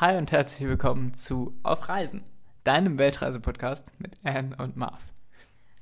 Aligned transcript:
Hi 0.00 0.16
und 0.16 0.32
herzlich 0.32 0.68
willkommen 0.68 1.14
zu 1.14 1.56
Auf 1.62 1.88
Reisen, 1.88 2.24
deinem 2.64 2.98
Weltreise-Podcast 2.98 3.92
mit 4.00 4.16
Anne 4.24 4.56
und 4.58 4.76
Marv. 4.76 5.00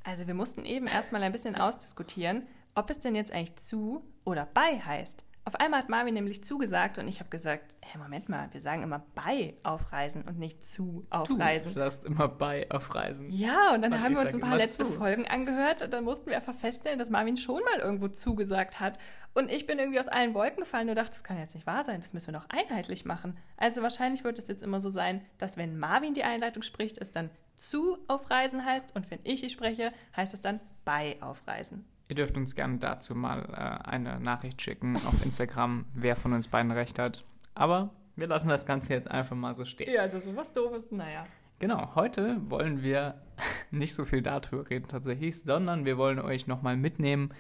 Also 0.04 0.26
wir 0.26 0.34
mussten 0.34 0.66
eben 0.66 0.86
erstmal 0.86 1.22
ein 1.22 1.32
bisschen 1.32 1.56
ausdiskutieren, 1.56 2.46
ob 2.74 2.90
es 2.90 3.00
denn 3.00 3.14
jetzt 3.14 3.32
eigentlich 3.32 3.56
zu 3.56 4.04
oder 4.26 4.46
bei 4.52 4.78
heißt. 4.78 5.24
Auf 5.44 5.56
einmal 5.56 5.80
hat 5.80 5.88
Marvin 5.88 6.14
nämlich 6.14 6.44
zugesagt 6.44 6.98
und 6.98 7.08
ich 7.08 7.18
habe 7.18 7.28
gesagt, 7.28 7.74
hey, 7.80 8.00
Moment 8.00 8.28
mal, 8.28 8.48
wir 8.52 8.60
sagen 8.60 8.84
immer 8.84 9.04
bei 9.16 9.56
aufreisen 9.64 10.22
und 10.22 10.38
nicht 10.38 10.62
zu 10.62 11.04
aufreisen. 11.10 11.68
Du 11.68 11.74
sagst 11.74 12.04
immer 12.04 12.28
bei 12.28 12.70
aufreisen. 12.70 13.28
Ja, 13.28 13.74
und 13.74 13.82
dann 13.82 13.92
und 13.92 14.02
haben 14.02 14.14
wir 14.14 14.22
uns 14.22 14.34
ein 14.34 14.40
paar 14.40 14.56
letzte 14.56 14.84
zu. 14.84 14.92
Folgen 14.92 15.26
angehört 15.26 15.82
und 15.82 15.92
dann 15.92 16.04
mussten 16.04 16.26
wir 16.26 16.36
einfach 16.36 16.54
feststellen, 16.54 16.96
dass 16.96 17.10
Marvin 17.10 17.36
schon 17.36 17.60
mal 17.64 17.80
irgendwo 17.80 18.06
zugesagt 18.06 18.78
hat. 18.78 18.98
Und 19.34 19.50
ich 19.50 19.66
bin 19.66 19.80
irgendwie 19.80 19.98
aus 19.98 20.06
allen 20.06 20.32
Wolken 20.34 20.60
gefallen 20.60 20.88
und 20.88 20.94
dachte, 20.94 21.10
das 21.10 21.24
kann 21.24 21.38
jetzt 21.38 21.54
nicht 21.54 21.66
wahr 21.66 21.82
sein, 21.82 22.00
das 22.00 22.12
müssen 22.12 22.32
wir 22.32 22.38
doch 22.38 22.48
einheitlich 22.48 23.04
machen. 23.04 23.36
Also 23.56 23.82
wahrscheinlich 23.82 24.22
wird 24.22 24.38
es 24.38 24.46
jetzt 24.46 24.62
immer 24.62 24.80
so 24.80 24.90
sein, 24.90 25.24
dass 25.38 25.56
wenn 25.56 25.76
Marvin 25.76 26.14
die 26.14 26.22
Einleitung 26.22 26.62
spricht, 26.62 26.98
es 26.98 27.10
dann 27.10 27.30
zu 27.56 27.98
aufreisen 28.06 28.64
heißt 28.64 28.94
und 28.94 29.10
wenn 29.10 29.20
ich 29.24 29.40
sie 29.40 29.50
spreche, 29.50 29.92
heißt 30.16 30.34
es 30.34 30.40
dann 30.40 30.60
bei 30.84 31.16
aufreisen. 31.20 31.84
Ihr 32.12 32.16
dürft 32.16 32.36
uns 32.36 32.54
gerne 32.54 32.76
dazu 32.76 33.14
mal 33.14 33.40
äh, 33.54 33.88
eine 33.88 34.20
Nachricht 34.20 34.60
schicken 34.60 34.96
auf 34.96 35.24
Instagram, 35.24 35.86
wer 35.94 36.14
von 36.14 36.34
uns 36.34 36.46
beiden 36.46 36.70
recht 36.70 36.98
hat. 36.98 37.24
Aber 37.54 37.88
wir 38.16 38.26
lassen 38.26 38.50
das 38.50 38.66
Ganze 38.66 38.92
jetzt 38.92 39.10
einfach 39.10 39.34
mal 39.34 39.54
so 39.54 39.64
stehen. 39.64 39.90
Ja, 39.90 40.02
also 40.02 40.20
so 40.20 40.36
was 40.36 40.52
Doofes, 40.52 40.90
naja. 40.90 41.24
Genau, 41.58 41.94
heute 41.94 42.36
wollen 42.50 42.82
wir 42.82 43.14
nicht 43.70 43.94
so 43.94 44.04
viel 44.04 44.20
darüber 44.20 44.68
reden 44.68 44.88
tatsächlich, 44.88 45.42
sondern 45.42 45.86
wir 45.86 45.96
wollen 45.96 46.18
euch 46.18 46.46
nochmal 46.46 46.76
mitnehmen. 46.76 47.32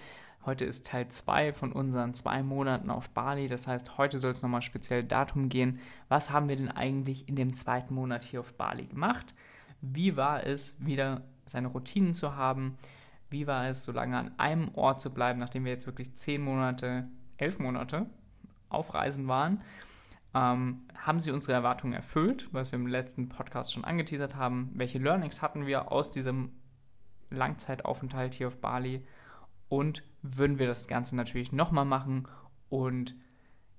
Heute 0.46 0.64
ist 0.64 0.86
Teil 0.86 1.06
2 1.06 1.52
von 1.52 1.72
unseren 1.72 2.14
zwei 2.14 2.42
Monaten 2.42 2.88
auf 2.88 3.10
Bali. 3.10 3.48
Das 3.48 3.66
heißt, 3.66 3.98
heute 3.98 4.18
soll 4.18 4.32
es 4.32 4.40
nochmal 4.40 4.62
speziell 4.62 5.04
darum 5.04 5.50
gehen, 5.50 5.82
was 6.08 6.30
haben 6.30 6.48
wir 6.48 6.56
denn 6.56 6.70
eigentlich 6.70 7.28
in 7.28 7.36
dem 7.36 7.52
zweiten 7.52 7.92
Monat 7.92 8.24
hier 8.24 8.40
auf 8.40 8.54
Bali 8.54 8.86
gemacht? 8.86 9.34
Wie 9.82 10.16
war 10.16 10.46
es, 10.46 10.76
wieder 10.78 11.20
seine 11.44 11.68
Routinen 11.68 12.14
zu 12.14 12.36
haben? 12.36 12.78
Wie 13.32 13.46
war 13.46 13.66
es, 13.66 13.84
so 13.84 13.92
lange 13.92 14.18
an 14.18 14.38
einem 14.38 14.68
Ort 14.74 15.00
zu 15.00 15.12
bleiben, 15.12 15.40
nachdem 15.40 15.64
wir 15.64 15.72
jetzt 15.72 15.86
wirklich 15.86 16.14
zehn 16.14 16.42
Monate, 16.42 17.08
elf 17.38 17.58
Monate 17.58 18.06
auf 18.68 18.92
Reisen 18.92 19.26
waren? 19.26 19.62
Ähm, 20.34 20.82
haben 20.94 21.18
sie 21.18 21.30
unsere 21.30 21.54
Erwartungen 21.54 21.94
erfüllt, 21.94 22.48
was 22.52 22.72
wir 22.72 22.78
im 22.78 22.86
letzten 22.86 23.30
Podcast 23.30 23.72
schon 23.72 23.84
angeteasert 23.84 24.36
haben? 24.36 24.70
Welche 24.74 24.98
Learnings 24.98 25.40
hatten 25.40 25.66
wir 25.66 25.90
aus 25.90 26.10
diesem 26.10 26.52
Langzeitaufenthalt 27.30 28.34
hier 28.34 28.48
auf 28.48 28.60
Bali? 28.60 29.06
Und 29.68 30.02
würden 30.20 30.58
wir 30.58 30.66
das 30.66 30.86
Ganze 30.86 31.16
natürlich 31.16 31.52
nochmal 31.52 31.86
machen? 31.86 32.28
Und 32.68 33.14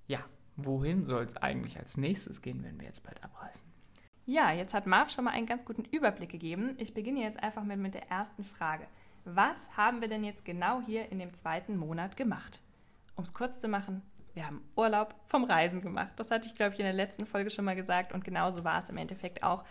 ja, 0.08 0.20
wohin 0.56 1.06
soll 1.06 1.24
es 1.24 1.38
eigentlich 1.38 1.78
als 1.78 1.96
nächstes 1.96 2.42
gehen, 2.42 2.64
wenn 2.64 2.80
wir 2.80 2.88
jetzt 2.88 3.04
bald 3.04 3.24
abreisen? 3.24 3.72
Ja, 4.26 4.52
jetzt 4.52 4.74
hat 4.74 4.88
Marv 4.88 5.12
schon 5.12 5.26
mal 5.26 5.31
einen 5.31 5.46
ganz 5.46 5.64
guten 5.64 5.86
Überblick 5.86 6.30
gegeben. 6.30 6.76
Ich 6.78 6.96
beginne 6.96 7.22
jetzt 7.22 7.42
einfach 7.44 7.64
mit, 7.64 7.78
mit 7.78 7.94
der 7.94 8.09
ersten 8.09 8.44
Frage 8.44 8.88
was 9.26 9.76
haben 9.78 10.02
wir 10.02 10.08
denn 10.08 10.24
jetzt 10.24 10.46
genau 10.46 10.82
hier 10.82 11.12
in 11.12 11.20
dem 11.20 11.34
zweiten 11.34 11.78
Monat 11.78 12.18
gemacht? 12.18 12.60
Um 13.16 13.24
es 13.24 13.34
kurz 13.34 13.60
zu 13.60 13.68
machen, 13.68 14.02
wir 14.34 14.48
haben 14.48 14.64
Urlaub 14.76 15.16
vom 15.28 15.44
Reisen 15.44 15.82
gemacht. 15.82 16.14
Das 16.16 16.32
hatte 16.32 16.48
ich, 16.48 16.56
glaube 16.56 16.74
ich, 16.74 16.80
in 16.80 16.86
der 16.86 16.94
letzten 16.94 17.26
Folge 17.26 17.50
schon 17.50 17.66
mal 17.66 17.76
gesagt 17.76 18.14
und 18.14 18.24
genauso 18.24 18.64
war 18.64 18.80
es 18.80 18.90
im 18.90 18.98
Endeffekt 18.98 19.44
auch. 19.44 19.64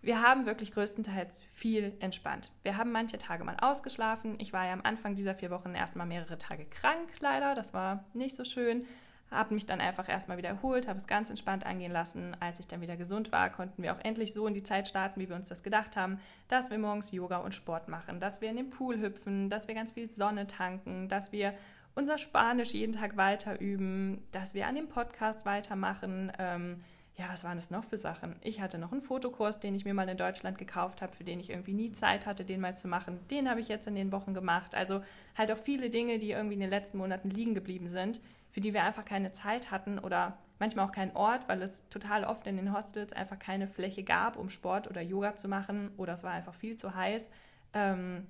Wir 0.00 0.20
haben 0.20 0.46
wirklich 0.46 0.72
größtenteils 0.72 1.42
viel 1.42 1.96
entspannt. 2.00 2.50
Wir 2.64 2.76
haben 2.76 2.90
manche 2.90 3.18
Tage 3.18 3.44
mal 3.44 3.56
ausgeschlafen. 3.60 4.34
Ich 4.40 4.52
war 4.52 4.66
ja 4.66 4.72
am 4.72 4.82
Anfang 4.82 5.14
dieser 5.14 5.36
vier 5.36 5.50
Wochen 5.50 5.76
erstmal 5.76 6.08
mehrere 6.08 6.38
Tage 6.38 6.64
krank, 6.64 7.08
leider. 7.20 7.54
Das 7.54 7.72
war 7.72 8.04
nicht 8.12 8.34
so 8.34 8.42
schön 8.42 8.84
habe 9.32 9.54
mich 9.54 9.66
dann 9.66 9.80
einfach 9.80 10.08
erstmal 10.08 10.36
wieder 10.38 10.50
erholt, 10.50 10.88
habe 10.88 10.98
es 10.98 11.06
ganz 11.06 11.30
entspannt 11.30 11.66
angehen 11.66 11.92
lassen. 11.92 12.36
Als 12.40 12.60
ich 12.60 12.66
dann 12.66 12.80
wieder 12.80 12.96
gesund 12.96 13.32
war, 13.32 13.50
konnten 13.50 13.82
wir 13.82 13.94
auch 13.94 14.00
endlich 14.04 14.32
so 14.32 14.46
in 14.46 14.54
die 14.54 14.62
Zeit 14.62 14.88
starten, 14.88 15.20
wie 15.20 15.28
wir 15.28 15.36
uns 15.36 15.48
das 15.48 15.62
gedacht 15.62 15.96
haben, 15.96 16.20
dass 16.48 16.70
wir 16.70 16.78
morgens 16.78 17.10
Yoga 17.12 17.38
und 17.38 17.54
Sport 17.54 17.88
machen, 17.88 18.20
dass 18.20 18.40
wir 18.40 18.50
in 18.50 18.56
den 18.56 18.70
Pool 18.70 19.00
hüpfen, 19.00 19.50
dass 19.50 19.68
wir 19.68 19.74
ganz 19.74 19.92
viel 19.92 20.10
Sonne 20.10 20.46
tanken, 20.46 21.08
dass 21.08 21.32
wir 21.32 21.54
unser 21.94 22.18
Spanisch 22.18 22.72
jeden 22.72 22.92
Tag 22.92 23.16
weiter 23.16 23.60
üben, 23.60 24.26
dass 24.32 24.54
wir 24.54 24.66
an 24.66 24.74
dem 24.74 24.88
Podcast 24.88 25.44
weitermachen. 25.44 26.32
Ähm, 26.38 26.84
ja, 27.22 27.28
was 27.30 27.44
waren 27.44 27.56
das 27.56 27.70
noch 27.70 27.84
für 27.84 27.98
Sachen? 27.98 28.34
Ich 28.40 28.60
hatte 28.60 28.78
noch 28.78 28.90
einen 28.90 29.00
Fotokurs, 29.00 29.60
den 29.60 29.76
ich 29.76 29.84
mir 29.84 29.94
mal 29.94 30.08
in 30.08 30.16
Deutschland 30.16 30.58
gekauft 30.58 31.02
habe, 31.02 31.12
für 31.12 31.22
den 31.22 31.38
ich 31.38 31.50
irgendwie 31.50 31.72
nie 31.72 31.92
Zeit 31.92 32.26
hatte, 32.26 32.44
den 32.44 32.60
mal 32.60 32.76
zu 32.76 32.88
machen. 32.88 33.20
Den 33.30 33.48
habe 33.48 33.60
ich 33.60 33.68
jetzt 33.68 33.86
in 33.86 33.94
den 33.94 34.10
Wochen 34.10 34.34
gemacht. 34.34 34.74
Also 34.74 35.02
halt 35.36 35.52
auch 35.52 35.58
viele 35.58 35.88
Dinge, 35.88 36.18
die 36.18 36.32
irgendwie 36.32 36.54
in 36.54 36.60
den 36.60 36.70
letzten 36.70 36.98
Monaten 36.98 37.30
liegen 37.30 37.54
geblieben 37.54 37.88
sind, 37.88 38.20
für 38.50 38.60
die 38.60 38.74
wir 38.74 38.82
einfach 38.82 39.04
keine 39.04 39.30
Zeit 39.30 39.70
hatten 39.70 40.00
oder 40.00 40.36
manchmal 40.58 40.84
auch 40.84 40.90
keinen 40.90 41.14
Ort, 41.14 41.48
weil 41.48 41.62
es 41.62 41.88
total 41.90 42.24
oft 42.24 42.44
in 42.48 42.56
den 42.56 42.74
Hostels 42.74 43.12
einfach 43.12 43.38
keine 43.38 43.68
Fläche 43.68 44.02
gab, 44.02 44.36
um 44.36 44.48
Sport 44.48 44.90
oder 44.90 45.00
Yoga 45.00 45.36
zu 45.36 45.46
machen 45.46 45.92
oder 45.98 46.14
es 46.14 46.24
war 46.24 46.32
einfach 46.32 46.54
viel 46.54 46.76
zu 46.76 46.92
heiß. 46.92 47.30
Ähm, 47.72 48.26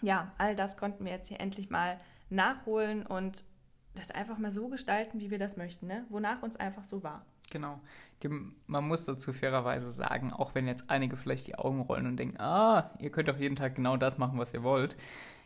ja, 0.00 0.32
all 0.38 0.56
das 0.56 0.78
konnten 0.78 1.04
wir 1.04 1.12
jetzt 1.12 1.28
hier 1.28 1.40
endlich 1.40 1.68
mal 1.68 1.98
nachholen 2.30 3.04
und 3.04 3.44
das 3.94 4.10
einfach 4.10 4.38
mal 4.38 4.50
so 4.50 4.68
gestalten, 4.68 5.20
wie 5.20 5.30
wir 5.30 5.38
das 5.38 5.58
möchten, 5.58 5.88
ne? 5.88 6.06
wonach 6.08 6.42
uns 6.42 6.56
einfach 6.56 6.84
so 6.84 7.02
war. 7.02 7.26
Genau. 7.50 7.80
Man 8.66 8.86
muss 8.86 9.04
dazu 9.06 9.32
fairerweise 9.32 9.92
sagen, 9.92 10.32
auch 10.32 10.54
wenn 10.54 10.66
jetzt 10.66 10.88
einige 10.88 11.16
vielleicht 11.16 11.46
die 11.46 11.56
Augen 11.56 11.80
rollen 11.80 12.06
und 12.06 12.16
denken, 12.16 12.38
ah, 12.40 12.90
ihr 12.98 13.10
könnt 13.10 13.28
doch 13.28 13.38
jeden 13.38 13.56
Tag 13.56 13.74
genau 13.76 13.96
das 13.96 14.18
machen, 14.18 14.38
was 14.38 14.54
ihr 14.54 14.62
wollt. 14.62 14.96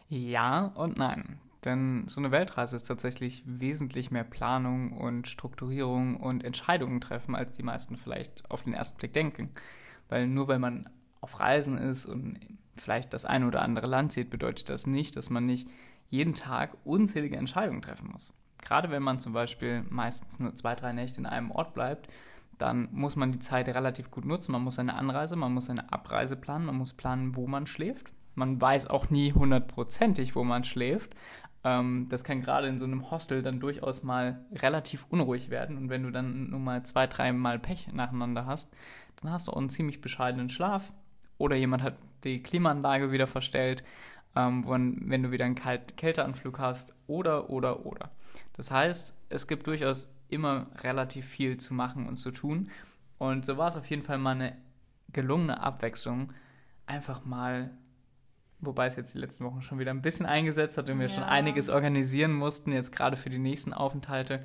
Ja 0.09 0.67
und 0.75 0.97
nein. 0.97 1.39
Denn 1.65 2.05
so 2.09 2.21
eine 2.21 2.31
Weltreise 2.31 2.77
ist 2.77 2.85
tatsächlich 2.85 3.43
wesentlich 3.47 4.11
mehr 4.11 4.25
Planung 4.25 4.93
und 4.93 5.29
Strukturierung 5.29 6.17
und 6.17 6.45
Entscheidungen 6.45 7.01
treffen, 7.01 7.35
als 7.35 7.57
die 7.57 7.63
meisten 7.63 7.97
vielleicht 7.97 8.51
auf 8.51 8.63
den 8.63 8.75
ersten 8.75 8.99
Blick 8.99 9.15
denken. 9.15 9.51
Weil 10.09 10.27
nur 10.27 10.49
weil 10.49 10.59
man 10.59 10.91
auf 11.23 11.41
Reisen 11.41 11.79
ist 11.79 12.05
und 12.05 12.39
vielleicht 12.77 13.15
das 13.15 13.25
eine 13.25 13.47
oder 13.47 13.63
andere 13.63 13.87
Land 13.87 14.13
sieht, 14.13 14.29
bedeutet 14.29 14.69
das 14.69 14.87
nicht, 14.87 15.17
dass 15.17 15.31
man 15.31 15.47
nicht 15.47 15.69
jeden 16.09 16.35
Tag 16.35 16.77
unzählige 16.85 17.37
Entscheidungen 17.39 17.81
treffen 17.81 18.11
muss. 18.13 18.35
Gerade 18.65 18.91
wenn 18.91 19.03
man 19.03 19.21
zum 19.21 19.33
Beispiel 19.33 19.85
meistens 19.91 20.41
nur 20.41 20.55
zwei, 20.55 20.75
drei 20.75 20.93
Nächte 20.93 21.21
in 21.21 21.27
einem 21.27 21.51
Ort 21.51 21.75
bleibt, 21.75 22.09
dann 22.59 22.89
muss 22.93 23.17
man 23.17 23.33
die 23.33 23.41
Zeit 23.41 23.69
relativ 23.69 24.11
gut 24.11 24.25
nutzen. 24.25 24.53
Man 24.53 24.63
muss 24.63 24.77
seine 24.77 24.95
Anreise, 24.95 25.37
man 25.37 25.53
muss 25.53 25.67
seine 25.67 25.93
Abreise 25.93 26.37
planen, 26.37 26.67
man 26.67 26.77
muss 26.77 26.95
planen, 26.95 27.37
wo 27.37 27.47
man 27.47 27.67
schläft. 27.67 28.13
Man 28.37 28.61
weiß 28.61 28.89
auch 28.89 29.11
nie 29.11 29.33
hundertprozentig, 29.33 30.35
wo 30.35 30.43
man 30.43 30.65
schläft, 30.65 31.15
ähm, 31.65 32.07
das 32.11 32.25
kann 32.25 32.43
gerade 32.43 32.69
in 32.69 32.79
so 32.79 32.85
einem 32.85 33.11
Hostel 33.11 33.43
dann 33.43 33.59
durchaus 33.59 34.03
mal 34.03 34.45
relativ 34.53 35.07
unruhig 35.09 35.51
werden. 35.51 35.79
Und 35.79 35.89
wenn 35.89 36.03
du 36.03 36.11
dann 36.11 36.51
nur 36.51 36.61
mal 36.61 36.85
zwei, 36.85 37.07
drei 37.07 37.33
Mal 37.33 37.59
Pech 37.59 37.89
nacheinander 37.93 38.47
hast, 38.47 38.71
dann 39.21 39.33
hast 39.33 39.49
du 39.49 39.53
auch 39.53 39.57
einen 39.57 39.71
ziemlich 39.71 40.01
bescheidenen 40.03 40.51
Schlaf. 40.51 40.93
Oder 41.39 41.57
jemand 41.57 41.83
hat 41.83 41.97
die 42.23 42.43
Klimaanlage 42.43 43.11
wieder 43.11 43.27
verstellt, 43.27 43.83
ähm, 44.37 44.65
wenn, 44.69 45.09
wenn 45.09 45.23
du 45.23 45.31
wieder 45.31 45.47
einen 45.47 45.55
Kalt 45.55 45.97
Kälteanflug 45.97 46.59
hast. 46.59 46.95
Oder, 47.07 47.49
oder, 47.49 47.87
oder. 47.87 48.11
Das 48.55 48.71
heißt, 48.71 49.15
es 49.29 49.47
gibt 49.47 49.67
durchaus 49.67 50.15
immer 50.29 50.67
relativ 50.83 51.27
viel 51.27 51.59
zu 51.59 51.75
machen 51.75 52.07
und 52.07 52.17
zu 52.17 52.31
tun. 52.31 52.71
Und 53.19 53.45
so 53.45 53.57
war 53.57 53.69
es 53.69 53.77
auf 53.77 53.87
jeden 53.87 54.03
Fall 54.03 54.19
mal 54.19 54.33
eine 54.33 54.57
gelungene 55.13 55.61
Abwechslung, 55.61 56.33
einfach 56.87 57.25
mal 57.25 57.71
wobei 58.67 58.87
es 58.87 58.97
jetzt 58.97 59.15
die 59.15 59.19
letzten 59.19 59.45
Wochen 59.45 59.63
schon 59.63 59.79
wieder 59.79 59.91
ein 59.91 60.03
bisschen 60.03 60.27
eingesetzt 60.27 60.79
hat 60.79 60.89
und 60.89 60.99
wir 60.99 61.07
ja. 61.07 61.13
schon 61.13 61.25
einiges 61.25 61.69
organisieren 61.69 62.33
mussten, 62.33 62.73
jetzt 62.73 62.93
gerade 62.93 63.17
für 63.17 63.31
die 63.31 63.39
nächsten 63.39 63.73
Aufenthalte, 63.73 64.43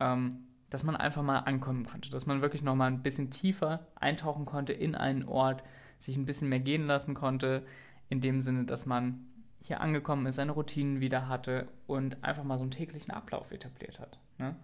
ähm, 0.00 0.46
dass 0.70 0.84
man 0.84 0.96
einfach 0.96 1.22
mal 1.22 1.38
ankommen 1.38 1.86
konnte, 1.86 2.10
dass 2.10 2.26
man 2.26 2.42
wirklich 2.42 2.62
noch 2.62 2.74
mal 2.74 2.86
ein 2.86 3.02
bisschen 3.02 3.30
tiefer 3.30 3.86
eintauchen 3.94 4.44
konnte 4.44 4.72
in 4.72 4.94
einen 4.94 5.24
Ort, 5.24 5.62
sich 5.98 6.16
ein 6.16 6.26
bisschen 6.26 6.48
mehr 6.48 6.60
gehen 6.60 6.86
lassen 6.86 7.14
konnte, 7.14 7.64
in 8.08 8.20
dem 8.20 8.40
Sinne, 8.40 8.64
dass 8.64 8.86
man 8.86 9.26
hier 9.66 9.80
angekommen 9.80 10.26
ist, 10.26 10.36
seine 10.36 10.52
Routinen 10.52 11.00
wieder 11.00 11.28
hatte 11.28 11.68
und 11.86 12.22
einfach 12.22 12.44
mal 12.44 12.58
so 12.58 12.64
einen 12.64 12.70
täglichen 12.70 13.12
Ablauf 13.12 13.50
etabliert 13.50 13.98
hat. 13.98 14.18
Ne? 14.38 14.54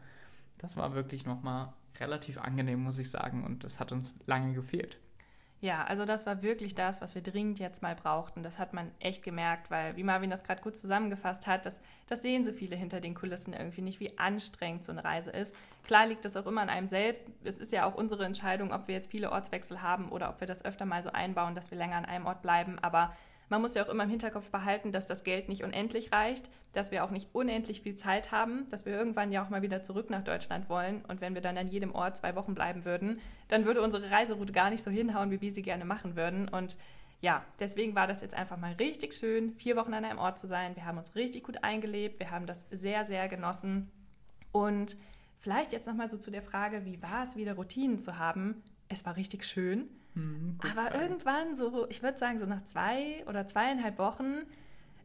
Das 0.59 0.77
war 0.77 0.95
wirklich 0.95 1.25
noch 1.25 1.43
mal 1.43 1.73
relativ 1.99 2.39
angenehm, 2.39 2.83
muss 2.83 2.99
ich 2.99 3.11
sagen, 3.11 3.45
und 3.45 3.65
das 3.65 3.81
hat 3.81 3.93
uns 3.93 4.15
lange 4.27 4.53
gefehlt. 4.53 4.99
Ja, 5.63 5.85
also 5.85 6.07
das 6.07 6.25
war 6.25 6.43
wirklich 6.43 6.75
das, 6.75 7.03
was 7.03 7.15
wir 7.15 7.23
dringend 7.23 7.59
jetzt 7.59 7.83
mal 7.83 7.95
brauchten. 7.95 8.43
Das 8.43 8.59
hat 8.59 8.73
man 8.73 8.91
echt 8.99 9.23
gemerkt, 9.23 9.71
weil, 9.71 9.95
wie 9.95 10.03
Marvin 10.03 10.31
das 10.31 10.43
gerade 10.43 10.63
gut 10.63 10.75
zusammengefasst 10.75 11.47
hat, 11.47 11.67
das, 11.67 11.83
das 12.07 12.23
sehen 12.23 12.47
so 12.47 12.53
viele 12.53 12.77
hinter 12.77 13.01
den 13.01 13.15
Kulissen 13.15 13.53
irgendwie 13.53 13.83
nicht, 13.83 14.01
wie 14.01 14.19
anstrengend 14.19 14.85
so 14.85 14.93
eine 14.93 15.05
Reise 15.05 15.31
ist. 15.31 15.55
Klar 15.85 16.07
liegt 16.07 16.25
das 16.25 16.37
auch 16.37 16.47
immer 16.47 16.63
an 16.63 16.71
einem 16.71 16.87
selbst. 16.87 17.27
Es 17.45 17.59
ist 17.59 17.73
ja 17.73 17.85
auch 17.85 17.95
unsere 17.95 18.25
Entscheidung, 18.25 18.73
ob 18.73 18.89
wir 18.89 18.95
jetzt 18.95 19.11
viele 19.11 19.33
Ortswechsel 19.33 19.83
haben 19.83 20.09
oder 20.09 20.31
ob 20.31 20.41
wir 20.41 20.47
das 20.47 20.65
öfter 20.65 20.87
mal 20.87 21.03
so 21.03 21.11
einbauen, 21.11 21.55
dass 21.55 21.71
wir 21.71 21.77
länger 21.77 21.97
an 21.97 22.07
einem 22.07 22.25
Ort 22.25 22.41
bleiben. 22.41 22.79
Aber 22.79 23.13
man 23.51 23.61
muss 23.61 23.75
ja 23.75 23.85
auch 23.85 23.89
immer 23.89 24.05
im 24.05 24.11
Hinterkopf 24.11 24.51
behalten, 24.51 24.93
dass 24.93 25.07
das 25.07 25.25
Geld 25.25 25.49
nicht 25.49 25.65
unendlich 25.65 26.13
reicht, 26.13 26.49
dass 26.73 26.93
wir 26.93 27.05
auch 27.05 27.11
nicht 27.11 27.29
unendlich 27.33 27.83
viel 27.83 27.97
Zeit 27.97 28.31
haben, 28.31 28.71
dass 28.71 28.87
wir 28.87 28.93
irgendwann 28.93 29.33
ja 29.33 29.45
auch 29.45 29.51
mal 29.51 29.61
wieder 29.61 29.83
zurück 29.83 30.09
nach 30.09 30.23
Deutschland 30.23 30.69
wollen. 30.69 31.05
Und 31.09 31.21
wenn 31.21 31.35
wir 31.35 31.43
dann 31.43 31.59
an 31.59 31.67
jedem 31.67 31.93
Ort 31.93 32.17
zwei 32.17 32.37
Wochen 32.37 32.55
bleiben 32.55 32.85
würden, 32.85 33.21
dann 33.49 33.65
würde 33.65 33.83
unsere 33.83 34.11
Reiseroute 34.11 34.53
gar 34.53 34.71
nicht 34.71 34.85
so 34.85 34.91
hinhauen, 34.91 35.33
wie 35.33 35.41
wir 35.41 35.51
sie 35.51 35.63
gerne 35.63 35.85
machen 35.85 36.15
würden. 36.15 36.49
Und 36.49 36.79
ja, 37.21 37.45
deswegen 37.59 37.97
war 37.97 38.07
das 38.07 38.23
jetzt 38.23 38.35
einfach 38.35 38.57
mal 38.57 38.73
richtig 38.75 39.15
schön, 39.15 39.53
vier 39.57 39.77
Wochen 39.77 39.95
an 39.95 40.05
einem 40.05 40.19
Ort 40.19 40.39
zu 40.39 40.47
sein. 40.47 40.77
Wir 40.77 40.87
haben 40.87 40.99
uns 40.99 41.17
richtig 41.17 41.43
gut 41.43 41.65
eingelebt, 41.65 42.21
wir 42.21 42.31
haben 42.31 42.47
das 42.47 42.69
sehr, 42.71 43.05
sehr 43.05 43.29
genossen. 43.29 43.91
Und 44.53 44.97
vielleicht 45.39 45.73
jetzt 45.73 45.89
nochmal 45.89 46.09
so 46.09 46.19
zu 46.19 46.31
der 46.31 46.43
Frage, 46.43 46.85
wie 46.85 47.03
war 47.03 47.25
es, 47.25 47.35
wieder 47.35 47.55
Routinen 47.55 47.99
zu 47.99 48.17
haben? 48.17 48.63
Es 48.89 49.05
war 49.05 49.17
richtig 49.17 49.45
schön. 49.45 49.89
Hm, 50.15 50.57
gut 50.59 50.71
Aber 50.71 50.91
Frage. 50.91 51.05
irgendwann, 51.05 51.55
so, 51.55 51.87
ich 51.89 52.03
würde 52.03 52.19
sagen, 52.19 52.39
so 52.39 52.47
nach 52.47 52.65
zwei 52.65 53.25
oder 53.27 53.47
zweieinhalb 53.47 53.99
Wochen, 53.99 54.43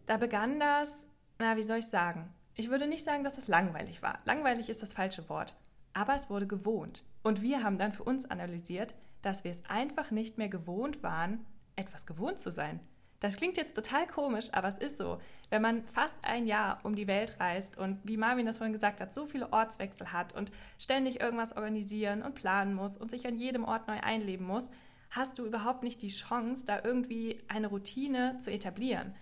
da 0.05 0.17
begann 0.17 0.59
das, 0.59 1.07
na, 1.39 1.57
wie 1.57 1.63
soll 1.63 1.77
ich 1.77 1.87
sagen? 1.87 2.33
Ich 2.55 2.69
würde 2.69 2.87
nicht 2.87 3.03
sagen, 3.03 3.23
dass 3.23 3.37
es 3.37 3.47
langweilig 3.47 4.01
war. 4.01 4.19
Langweilig 4.25 4.69
ist 4.69 4.81
das 4.81 4.93
falsche 4.93 5.27
Wort. 5.29 5.55
Aber 5.93 6.15
es 6.15 6.29
wurde 6.29 6.47
gewohnt. 6.47 7.03
Und 7.23 7.41
wir 7.41 7.63
haben 7.63 7.77
dann 7.77 7.91
für 7.91 8.03
uns 8.03 8.29
analysiert, 8.29 8.95
dass 9.21 9.43
wir 9.43 9.51
es 9.51 9.69
einfach 9.69 10.11
nicht 10.11 10.37
mehr 10.37 10.49
gewohnt 10.49 11.03
waren, 11.03 11.45
etwas 11.75 12.05
gewohnt 12.05 12.39
zu 12.39 12.51
sein. 12.51 12.79
Das 13.19 13.37
klingt 13.37 13.57
jetzt 13.57 13.75
total 13.75 14.05
komisch, 14.07 14.49
aber 14.51 14.67
es 14.67 14.77
ist 14.77 14.97
so. 14.97 15.19
Wenn 15.49 15.61
man 15.61 15.83
fast 15.85 16.15
ein 16.21 16.45
Jahr 16.45 16.79
um 16.83 16.95
die 16.95 17.07
Welt 17.07 17.39
reist 17.39 17.77
und 17.77 17.99
wie 18.03 18.17
Marvin 18.17 18.45
das 18.45 18.57
vorhin 18.57 18.73
gesagt 18.73 18.99
hat, 18.99 19.13
so 19.13 19.25
viele 19.25 19.51
Ortswechsel 19.51 20.11
hat 20.11 20.35
und 20.35 20.51
ständig 20.77 21.21
irgendwas 21.21 21.55
organisieren 21.55 22.21
und 22.21 22.35
planen 22.35 22.73
muss 22.73 22.97
und 22.97 23.09
sich 23.09 23.25
an 23.25 23.35
jedem 23.35 23.63
Ort 23.63 23.87
neu 23.87 23.99
einleben 23.99 24.45
muss, 24.45 24.69
hast 25.09 25.37
du 25.39 25.45
überhaupt 25.45 25.83
nicht 25.83 26.01
die 26.01 26.09
Chance, 26.09 26.65
da 26.65 26.81
irgendwie 26.83 27.37
eine 27.47 27.67
Routine 27.67 28.37
zu 28.39 28.51
etablieren. 28.51 29.13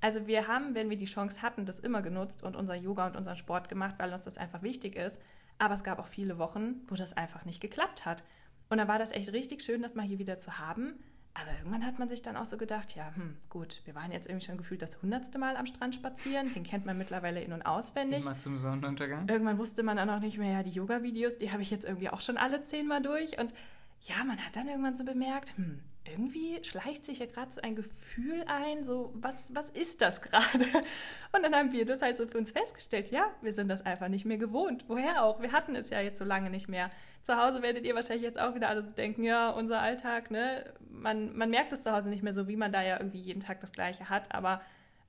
Also 0.00 0.26
wir 0.26 0.48
haben, 0.48 0.74
wenn 0.74 0.90
wir 0.90 0.96
die 0.96 1.04
Chance 1.04 1.42
hatten, 1.42 1.64
das 1.64 1.78
immer 1.78 2.02
genutzt 2.02 2.42
und 2.42 2.56
unser 2.56 2.74
Yoga 2.74 3.06
und 3.06 3.16
unseren 3.16 3.36
Sport 3.36 3.68
gemacht, 3.68 3.94
weil 3.98 4.12
uns 4.12 4.24
das 4.24 4.36
einfach 4.36 4.62
wichtig 4.62 4.96
ist. 4.96 5.20
Aber 5.58 5.74
es 5.74 5.84
gab 5.84 6.00
auch 6.00 6.08
viele 6.08 6.38
Wochen, 6.38 6.80
wo 6.88 6.96
das 6.96 7.16
einfach 7.16 7.44
nicht 7.44 7.60
geklappt 7.60 8.04
hat. 8.04 8.24
Und 8.68 8.78
dann 8.78 8.88
war 8.88 8.98
das 8.98 9.12
echt 9.12 9.32
richtig 9.32 9.62
schön, 9.62 9.82
das 9.82 9.94
mal 9.94 10.04
hier 10.04 10.18
wieder 10.18 10.38
zu 10.38 10.58
haben. 10.58 10.94
Aber 11.34 11.50
irgendwann 11.56 11.86
hat 11.86 11.98
man 11.98 12.08
sich 12.08 12.20
dann 12.20 12.36
auch 12.36 12.44
so 12.44 12.58
gedacht, 12.58 12.94
ja, 12.94 13.14
hm, 13.14 13.36
gut, 13.48 13.80
wir 13.84 13.94
waren 13.94 14.12
jetzt 14.12 14.26
irgendwie 14.26 14.44
schon 14.44 14.58
gefühlt 14.58 14.82
das 14.82 15.00
hundertste 15.00 15.38
Mal 15.38 15.56
am 15.56 15.66
Strand 15.66 15.94
spazieren. 15.94 16.52
Den 16.52 16.62
kennt 16.62 16.84
man 16.84 16.98
mittlerweile 16.98 17.42
in- 17.42 17.52
und 17.52 17.62
auswendig. 17.62 18.20
Immer 18.20 18.38
zum 18.38 18.58
Sonnenuntergang. 18.58 19.28
Irgendwann 19.28 19.56
wusste 19.56 19.82
man 19.82 19.96
dann 19.96 20.10
auch 20.10 20.20
nicht 20.20 20.36
mehr, 20.36 20.52
ja, 20.52 20.62
die 20.62 20.70
Yoga-Videos, 20.70 21.38
die 21.38 21.50
habe 21.50 21.62
ich 21.62 21.70
jetzt 21.70 21.84
irgendwie 21.84 22.10
auch 22.10 22.20
schon 22.20 22.36
alle 22.36 22.60
zehnmal 22.62 23.00
durch. 23.00 23.38
Und 23.38 23.54
ja, 24.02 24.24
man 24.24 24.38
hat 24.38 24.56
dann 24.56 24.68
irgendwann 24.68 24.94
so 24.94 25.04
bemerkt, 25.04 25.56
hm, 25.56 25.80
irgendwie 26.04 26.58
schleicht 26.64 27.04
sich 27.04 27.20
ja 27.20 27.26
gerade 27.26 27.52
so 27.52 27.60
ein 27.60 27.76
Gefühl 27.76 28.42
ein, 28.46 28.82
so, 28.82 29.12
was, 29.14 29.54
was 29.54 29.70
ist 29.70 30.02
das 30.02 30.20
gerade? 30.20 30.64
Und 31.32 31.42
dann 31.44 31.54
haben 31.54 31.70
wir 31.72 31.84
das 31.84 32.02
halt 32.02 32.16
so 32.18 32.26
für 32.26 32.38
uns 32.38 32.50
festgestellt, 32.50 33.12
ja, 33.12 33.30
wir 33.40 33.52
sind 33.52 33.68
das 33.68 33.86
einfach 33.86 34.08
nicht 34.08 34.24
mehr 34.24 34.38
gewohnt. 34.38 34.84
Woher 34.88 35.22
auch? 35.22 35.40
Wir 35.40 35.52
hatten 35.52 35.76
es 35.76 35.90
ja 35.90 36.00
jetzt 36.00 36.18
so 36.18 36.24
lange 36.24 36.50
nicht 36.50 36.68
mehr. 36.68 36.90
Zu 37.22 37.36
Hause 37.36 37.62
werdet 37.62 37.84
ihr 37.86 37.94
wahrscheinlich 37.94 38.24
jetzt 38.24 38.40
auch 38.40 38.56
wieder 38.56 38.68
alle 38.68 38.82
so 38.82 38.90
denken, 38.90 39.22
ja, 39.22 39.50
unser 39.50 39.80
Alltag, 39.80 40.32
ne, 40.32 40.74
man, 40.90 41.36
man 41.36 41.50
merkt 41.50 41.72
es 41.72 41.84
zu 41.84 41.92
Hause 41.92 42.08
nicht 42.08 42.24
mehr 42.24 42.32
so, 42.34 42.48
wie 42.48 42.56
man 42.56 42.72
da 42.72 42.82
ja 42.82 42.98
irgendwie 42.98 43.20
jeden 43.20 43.40
Tag 43.40 43.60
das 43.60 43.70
Gleiche 43.70 44.08
hat, 44.08 44.34
aber 44.34 44.60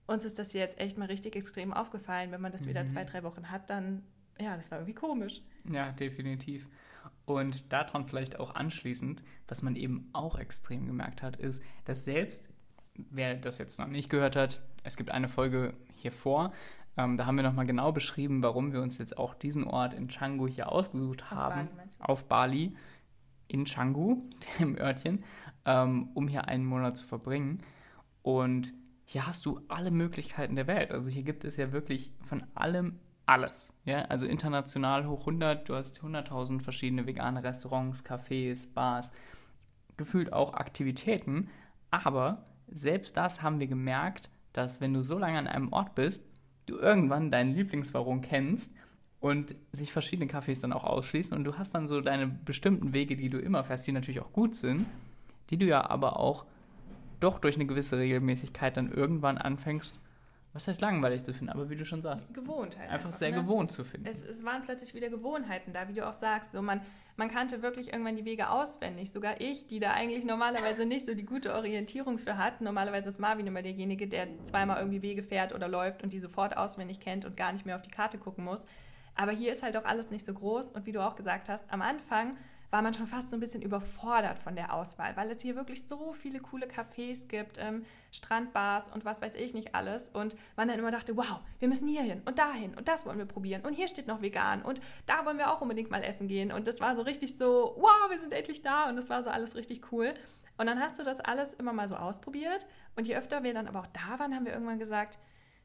uns 0.06 0.24
ist 0.25 0.38
das 0.38 0.54
jetzt 0.54 0.80
echt 0.80 1.00
mal 1.00 1.06
richtig 1.06 1.36
extrem 1.36 1.74
aufgefallen. 1.74 2.31
Wenn 2.31 2.42
man 2.42 2.51
das 2.51 2.68
wieder 2.68 2.84
Mhm. 2.84 2.88
zwei, 2.90 3.04
drei 3.06 3.24
Wochen 3.24 3.50
hat, 3.50 3.72
dann, 3.72 4.04
ja, 4.40 4.56
das 4.56 4.69
war 4.69 4.78
irgendwie 4.78 4.94
komisch. 4.94 5.42
Ja, 5.72 5.92
definitiv. 5.94 6.68
Und 7.25 7.72
daran 7.72 8.06
vielleicht 8.06 8.40
auch 8.40 8.56
anschließend, 8.56 9.24
was 9.48 9.62
man 9.62 9.75
eben 9.75 10.10
auch 10.14 10.38
extrem 10.38 10.86
gemerkt 10.86 11.22
hat, 11.22 11.38
ist, 11.38 11.64
dass 11.86 12.04
selbst, 12.04 12.50
wer 12.96 13.36
das 13.36 13.58
jetzt 13.58 13.80
noch 13.80 13.88
nicht 13.88 14.10
gehört 14.10 14.36
hat, 14.36 14.62
es 14.84 14.98
gibt 14.98 15.12
eine 15.12 15.30
Folge 15.30 15.74
hier 15.96 16.12
vor, 16.12 16.52
ähm, 16.98 17.18
da 17.18 17.25
haben 17.25 17.36
wir 17.36 17.44
nochmal 17.44 17.66
genau 17.66 17.92
beschrieben, 17.92 18.44
warum 18.44 18.72
wir 18.72 18.81
uns 18.81 18.98
jetzt 18.98 19.18
auch 19.18 19.34
diesen 19.34 19.64
Ort 19.64 19.94
in 19.94 20.08
Canggu 20.08 20.48
hier 20.48 20.72
ausgesucht 20.72 21.31
haben. 21.31 21.66
Bali 21.66 21.75
meinst 21.78 22.00
du? 22.00 22.06
auf 22.06 22.25
Bali, 22.25 22.75
in 23.48 23.66
Canggu, 23.66 24.22
dem 24.60 24.78
Örtchen, 24.78 25.24
ähm, 25.66 26.10
um 26.14 26.28
hier 26.28 26.48
einen 26.48 26.66
Monat 26.66 26.98
zu 26.98 27.06
verbringen. 27.06 27.64
Und 28.22 28.74
hier 29.06 29.28
hast 29.28 29.46
du 29.46 29.62
alle 29.68 29.92
Möglichkeiten 29.92 30.56
der 30.56 30.68
Welt. 30.68 30.92
Also 30.92 31.10
hier 31.10 31.24
gibt 31.24 31.44
es 31.44 31.58
ja 31.58 31.72
wirklich 31.72 32.12
von 32.22 32.44
allem 32.56 33.00
alles. 33.25 33.74
Ja? 33.86 34.04
Also 34.06 34.25
international 34.25 35.08
hoch 35.08 35.22
100, 35.22 35.68
du 35.68 35.75
hast 35.75 36.00
100.000 36.00 36.62
verschiedene 36.62 37.06
vegane 37.08 37.44
Restaurants, 37.44 38.04
Cafés, 38.04 38.68
Bars, 38.74 39.12
gefühlt 39.98 40.34
auch 40.34 40.54
Aktivitäten. 40.54 41.50
Aber 41.92 42.44
selbst 42.68 43.18
das 43.18 43.42
haben 43.42 43.60
wir 43.60 43.68
gemerkt, 43.68 44.30
dass 44.52 44.81
wenn 44.81 44.94
du 44.94 45.04
so 45.04 45.18
lange 45.18 45.38
an 45.38 45.48
einem 45.48 45.72
Ort 45.74 45.96
bist, 45.96 46.28
du 46.66 46.78
irgendwann 46.78 47.31
deinen 47.31 47.56
Lieblingswarum 47.56 48.22
kennst 48.22 48.72
und 49.20 49.56
sich 49.72 49.92
verschiedene 49.92 50.30
Cafés 50.30 50.62
dann 50.62 50.74
auch 50.74 50.84
ausschließen 50.84 51.36
und 51.36 51.44
du 51.44 51.58
hast 51.58 51.74
dann 51.76 51.88
so 51.88 52.02
deine 52.02 52.28
bestimmten 52.28 52.94
Wege, 52.94 53.16
die 53.16 53.30
du 53.30 53.40
immer 53.40 53.64
fährst, 53.64 53.88
die 53.88 53.92
natürlich 53.92 54.22
auch 54.22 54.34
gut 54.34 54.56
sind, 54.56 54.86
die 55.50 55.58
du 55.58 55.66
ja 55.66 55.90
aber 55.90 56.19
auch 56.19 56.46
doch 57.19 57.40
durch 57.40 57.56
eine 57.56 57.66
gewisse 57.66 57.98
Regelmäßigkeit 57.98 58.76
dann 58.76 58.92
irgendwann 58.92 59.38
anfängst, 59.38 60.00
was 60.54 60.68
heißt 60.68 60.82
langweilig 60.82 61.24
zu 61.24 61.34
finden, 61.34 61.52
aber 61.52 61.70
wie 61.70 61.76
du 61.76 61.84
schon 61.84 62.04
sagst, 62.04 62.32
Gewohnt 62.32 62.78
halt. 62.78 62.92
einfach 62.92 63.12
sehr 63.12 63.32
ne? 63.32 63.38
gewohnt 63.38 63.72
zu 63.72 63.84
finden. 63.84 64.08
Es, 64.08 64.24
es 64.24 64.46
waren 64.46 64.62
plötzlich 64.62 64.94
wieder 64.94 65.10
Gewohnheiten 65.10 65.74
da, 65.74 65.88
wie 65.88 65.94
du 65.94 66.08
auch 66.08 66.14
sagst. 66.14 66.52
So 66.52 66.62
man, 66.62 66.82
man 67.18 67.28
kannte 67.28 67.64
wirklich 67.64 67.92
irgendwann 67.92 68.16
die 68.16 68.26
Wege 68.26 68.50
auswendig. 68.50 69.12
Sogar 69.12 69.42
ich, 69.42 69.66
die 69.66 69.80
da 69.80 69.92
eigentlich 69.92 70.26
normalerweise 70.26 70.86
nicht 70.86 71.06
so 71.06 71.16
die 71.16 71.26
gute 71.26 71.56
Orientierung 71.56 72.20
für 72.20 72.38
hat. 72.38 72.62
Normalerweise 72.62 73.10
ist 73.10 73.20
Marvin 73.20 73.48
immer 73.48 73.64
derjenige, 73.64 74.08
der 74.08 74.28
zweimal 74.44 74.78
irgendwie 74.78 75.02
Wege 75.02 75.24
fährt 75.24 75.54
oder 75.54 75.68
läuft 75.68 76.04
und 76.04 76.14
die 76.14 76.20
sofort 76.20 76.56
auswendig 76.56 77.00
kennt 77.00 77.26
und 77.26 77.36
gar 77.36 77.52
nicht 77.52 77.66
mehr 77.66 77.76
auf 77.76 77.82
die 77.82 77.92
Karte 77.92 78.20
gucken 78.20 78.46
muss. 78.46 78.64
Aber 79.16 79.32
hier 79.32 79.52
ist 79.52 79.64
halt 79.64 79.76
auch 79.76 79.86
alles 79.86 80.12
nicht 80.12 80.26
so 80.26 80.36
groß. 80.36 80.72
Und 80.72 80.86
wie 80.86 80.92
du 80.92 81.04
auch 81.04 81.16
gesagt 81.16 81.50
hast, 81.50 81.66
am 81.72 81.82
Anfang 81.82 82.38
war 82.74 82.81
man 82.81 82.96
schon 82.96 83.06
fast 83.06 83.30
so 83.30 83.38
ein 83.38 83.40
bisschen 83.40 83.62
überfordert 83.62 84.40
von 84.40 84.56
der 84.56 84.74
Auswahl, 84.74 85.16
weil 85.16 85.30
es 85.30 85.44
hier 85.44 85.56
wirklich 85.56 85.88
so 85.88 86.12
viele 86.14 86.40
coole 86.40 86.66
Cafés 86.66 87.28
gibt, 87.28 87.60
ähm, 87.60 87.86
Strandbars 88.12 88.90
und 88.90 89.06
was 89.06 89.22
weiß 89.22 89.36
ich 89.36 89.54
nicht 89.54 89.75
alles. 89.75 90.10
Und 90.10 90.36
man 90.56 90.68
dann 90.68 90.80
immer 90.80 90.90
dachte, 90.90 91.16
wow, 91.16 91.40
wir 91.60 91.68
müssen 91.68 91.88
hier 91.88 92.02
hin 92.02 92.24
und 92.25 92.40
dahin 92.40 92.74
und 92.74 92.88
das 92.88 93.06
wollen 93.06 93.20
wir 93.20 93.28
probieren. 93.28 93.62
Und 93.62 93.74
hier 93.74 93.88
steht 93.88 94.08
noch 94.08 94.24
vegan 94.24 94.64
und 94.64 94.81
da 95.06 95.24
wollen 95.24 95.38
wir 95.38 95.54
auch 95.54 95.62
unbedingt 95.62 95.92
mal 95.92 96.04
essen 96.04 96.28
gehen. 96.28 96.52
Und 96.52 96.66
das 96.66 96.81
war 96.81 96.96
so 96.96 97.04
richtig 97.04 97.38
so, 97.38 97.75
wow, 97.78 98.10
wir 98.10 98.18
sind 98.18 98.34
endlich 98.34 98.64
da. 98.64 98.90
Und 98.90 98.96
das 98.96 99.08
war 99.08 99.22
so 99.24 99.30
alles 99.30 99.56
richtig 99.56 99.92
cool. 99.92 100.12
Und 100.58 100.66
dann 100.66 100.80
hast 100.80 100.98
du 100.98 101.04
das 101.04 101.19
alles 101.19 101.54
immer 101.54 101.74
mal 101.74 101.88
so 101.88 101.96
ausprobiert. 101.96 102.66
Und 102.96 103.08
je 103.08 103.16
öfter 103.16 103.44
wir 103.44 103.54
dann 103.54 103.68
aber 103.68 103.81
auch 103.81 103.88
da 103.88 104.18
waren, 104.18 104.34
haben 104.34 104.46
wir 104.46 104.54
irgendwann 104.54 104.80
gesagt, 104.80 105.19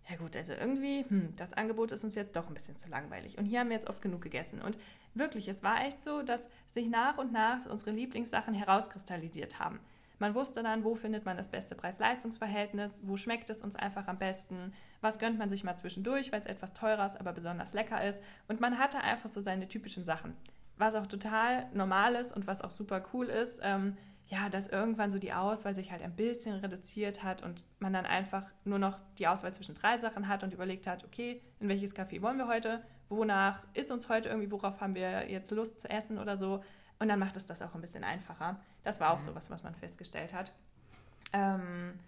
ja 0.08 0.16
gut, 0.16 0.36
also 0.36 0.54
irgendwie, 0.54 1.04
hm, 1.06 1.34
das 1.36 1.52
Angebot 1.52 1.92
ist 1.92 2.04
uns 2.04 2.14
jetzt 2.14 2.34
doch 2.34 2.48
ein 2.48 2.54
bisschen 2.54 2.76
zu 2.76 2.88
langweilig. 2.88 3.36
Und 3.38 3.44
hier 3.44 3.60
haben 3.60 3.68
wir 3.68 3.76
jetzt 3.76 3.88
oft 3.88 4.00
genug 4.00 4.22
gegessen. 4.22 4.62
Und 4.62 4.78
wirklich, 5.14 5.48
es 5.48 5.62
war 5.62 5.84
echt 5.84 6.02
so, 6.02 6.22
dass 6.22 6.48
sich 6.66 6.88
nach 6.88 7.18
und 7.18 7.32
nach 7.32 7.66
unsere 7.66 7.90
Lieblingssachen 7.90 8.54
herauskristallisiert 8.54 9.58
haben. 9.58 9.80
Man 10.18 10.34
wusste 10.34 10.62
dann, 10.62 10.82
wo 10.82 10.94
findet 10.94 11.24
man 11.24 11.36
das 11.36 11.48
beste 11.48 11.74
Preis-Leistungs-Verhältnis, 11.74 13.02
wo 13.04 13.16
schmeckt 13.16 13.50
es 13.50 13.62
uns 13.62 13.76
einfach 13.76 14.08
am 14.08 14.18
besten, 14.18 14.72
was 15.00 15.18
gönnt 15.18 15.38
man 15.38 15.48
sich 15.48 15.62
mal 15.62 15.76
zwischendurch, 15.76 16.32
weil 16.32 16.40
es 16.40 16.46
etwas 16.46 16.72
teurer 16.72 17.06
ist, 17.06 17.20
aber 17.20 17.32
besonders 17.32 17.72
lecker 17.72 18.04
ist. 18.04 18.20
Und 18.48 18.60
man 18.60 18.78
hatte 18.78 18.98
einfach 18.98 19.28
so 19.28 19.40
seine 19.40 19.68
typischen 19.68 20.04
Sachen. 20.04 20.34
Was 20.76 20.94
auch 20.94 21.06
total 21.06 21.66
normal 21.72 22.14
ist 22.16 22.32
und 22.34 22.46
was 22.46 22.62
auch 22.62 22.70
super 22.70 23.04
cool 23.12 23.26
ist, 23.26 23.60
ähm, 23.62 23.96
ja, 24.28 24.50
dass 24.50 24.66
irgendwann 24.66 25.10
so 25.10 25.18
die 25.18 25.32
Auswahl 25.32 25.74
sich 25.74 25.90
halt 25.90 26.02
ein 26.02 26.14
bisschen 26.14 26.56
reduziert 26.56 27.22
hat 27.22 27.42
und 27.42 27.64
man 27.78 27.94
dann 27.94 28.04
einfach 28.04 28.44
nur 28.64 28.78
noch 28.78 28.98
die 29.18 29.26
Auswahl 29.26 29.54
zwischen 29.54 29.74
drei 29.74 29.96
Sachen 29.96 30.28
hat 30.28 30.44
und 30.44 30.52
überlegt 30.52 30.86
hat, 30.86 31.02
okay, 31.04 31.40
in 31.60 31.68
welches 31.68 31.96
Café 31.96 32.20
wollen 32.20 32.36
wir 32.36 32.46
heute, 32.46 32.84
wonach 33.08 33.64
ist 33.72 33.90
uns 33.90 34.10
heute 34.10 34.28
irgendwie, 34.28 34.50
worauf 34.50 34.80
haben 34.82 34.94
wir 34.94 35.30
jetzt 35.30 35.50
Lust 35.50 35.80
zu 35.80 35.88
essen 35.88 36.18
oder 36.18 36.36
so. 36.36 36.62
Und 36.98 37.08
dann 37.08 37.18
macht 37.18 37.36
es 37.36 37.46
das 37.46 37.62
auch 37.62 37.74
ein 37.74 37.80
bisschen 37.80 38.04
einfacher. 38.04 38.60
Das 38.84 39.00
war 39.00 39.12
auch 39.12 39.20
so 39.20 39.34
was, 39.34 39.50
was 39.50 39.62
man 39.62 39.74
festgestellt 39.74 40.34
hat. 40.34 40.52
Ähm, 41.32 41.98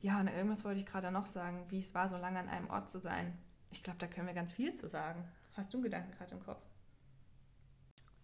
ja, 0.00 0.20
und 0.20 0.28
irgendwas 0.28 0.64
wollte 0.64 0.80
ich 0.80 0.86
gerade 0.86 1.10
noch 1.10 1.26
sagen, 1.26 1.66
wie 1.68 1.80
es 1.80 1.94
war, 1.94 2.08
so 2.08 2.16
lange 2.16 2.38
an 2.38 2.48
einem 2.48 2.70
Ort 2.70 2.88
zu 2.88 2.98
sein. 2.98 3.36
Ich 3.72 3.82
glaube, 3.82 3.98
da 3.98 4.06
können 4.06 4.26
wir 4.26 4.34
ganz 4.34 4.52
viel 4.52 4.72
zu 4.72 4.88
sagen. 4.88 5.22
Hast 5.54 5.72
du 5.74 5.78
einen 5.78 5.84
Gedanken 5.84 6.12
gerade 6.12 6.34
im 6.34 6.42
Kopf? 6.42 6.62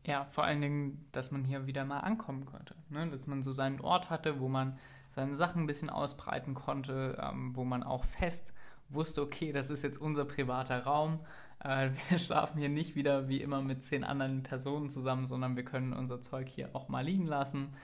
Ja, 0.06 0.26
vor 0.26 0.44
allen 0.44 0.60
Dingen, 0.60 1.06
dass 1.12 1.30
man 1.30 1.44
hier 1.44 1.66
wieder 1.66 1.84
mal 1.84 2.00
ankommen 2.00 2.44
konnte. 2.44 2.74
Ne? 2.90 3.08
Dass 3.08 3.26
man 3.26 3.42
so 3.42 3.52
seinen 3.52 3.80
Ort 3.80 4.10
hatte, 4.10 4.38
wo 4.38 4.48
man 4.48 4.78
seine 5.12 5.34
Sachen 5.34 5.62
ein 5.62 5.66
bisschen 5.66 5.90
ausbreiten 5.90 6.54
konnte, 6.54 7.16
ähm, 7.20 7.56
wo 7.56 7.64
man 7.64 7.82
auch 7.82 8.04
fest 8.04 8.54
wusste, 8.90 9.22
okay, 9.22 9.52
das 9.52 9.70
ist 9.70 9.82
jetzt 9.82 9.98
unser 9.98 10.24
privater 10.24 10.84
Raum. 10.84 11.20
Äh, 11.60 11.90
wir 12.08 12.18
schlafen 12.18 12.58
hier 12.58 12.68
nicht 12.68 12.94
wieder 12.96 13.28
wie 13.28 13.40
immer 13.40 13.62
mit 13.62 13.82
zehn 13.82 14.04
anderen 14.04 14.42
Personen 14.42 14.90
zusammen, 14.90 15.26
sondern 15.26 15.56
wir 15.56 15.64
können 15.64 15.92
unser 15.92 16.20
Zeug 16.20 16.48
hier 16.48 16.70
auch 16.74 16.88
mal 16.88 17.04
liegen 17.04 17.26
lassen. 17.26 17.74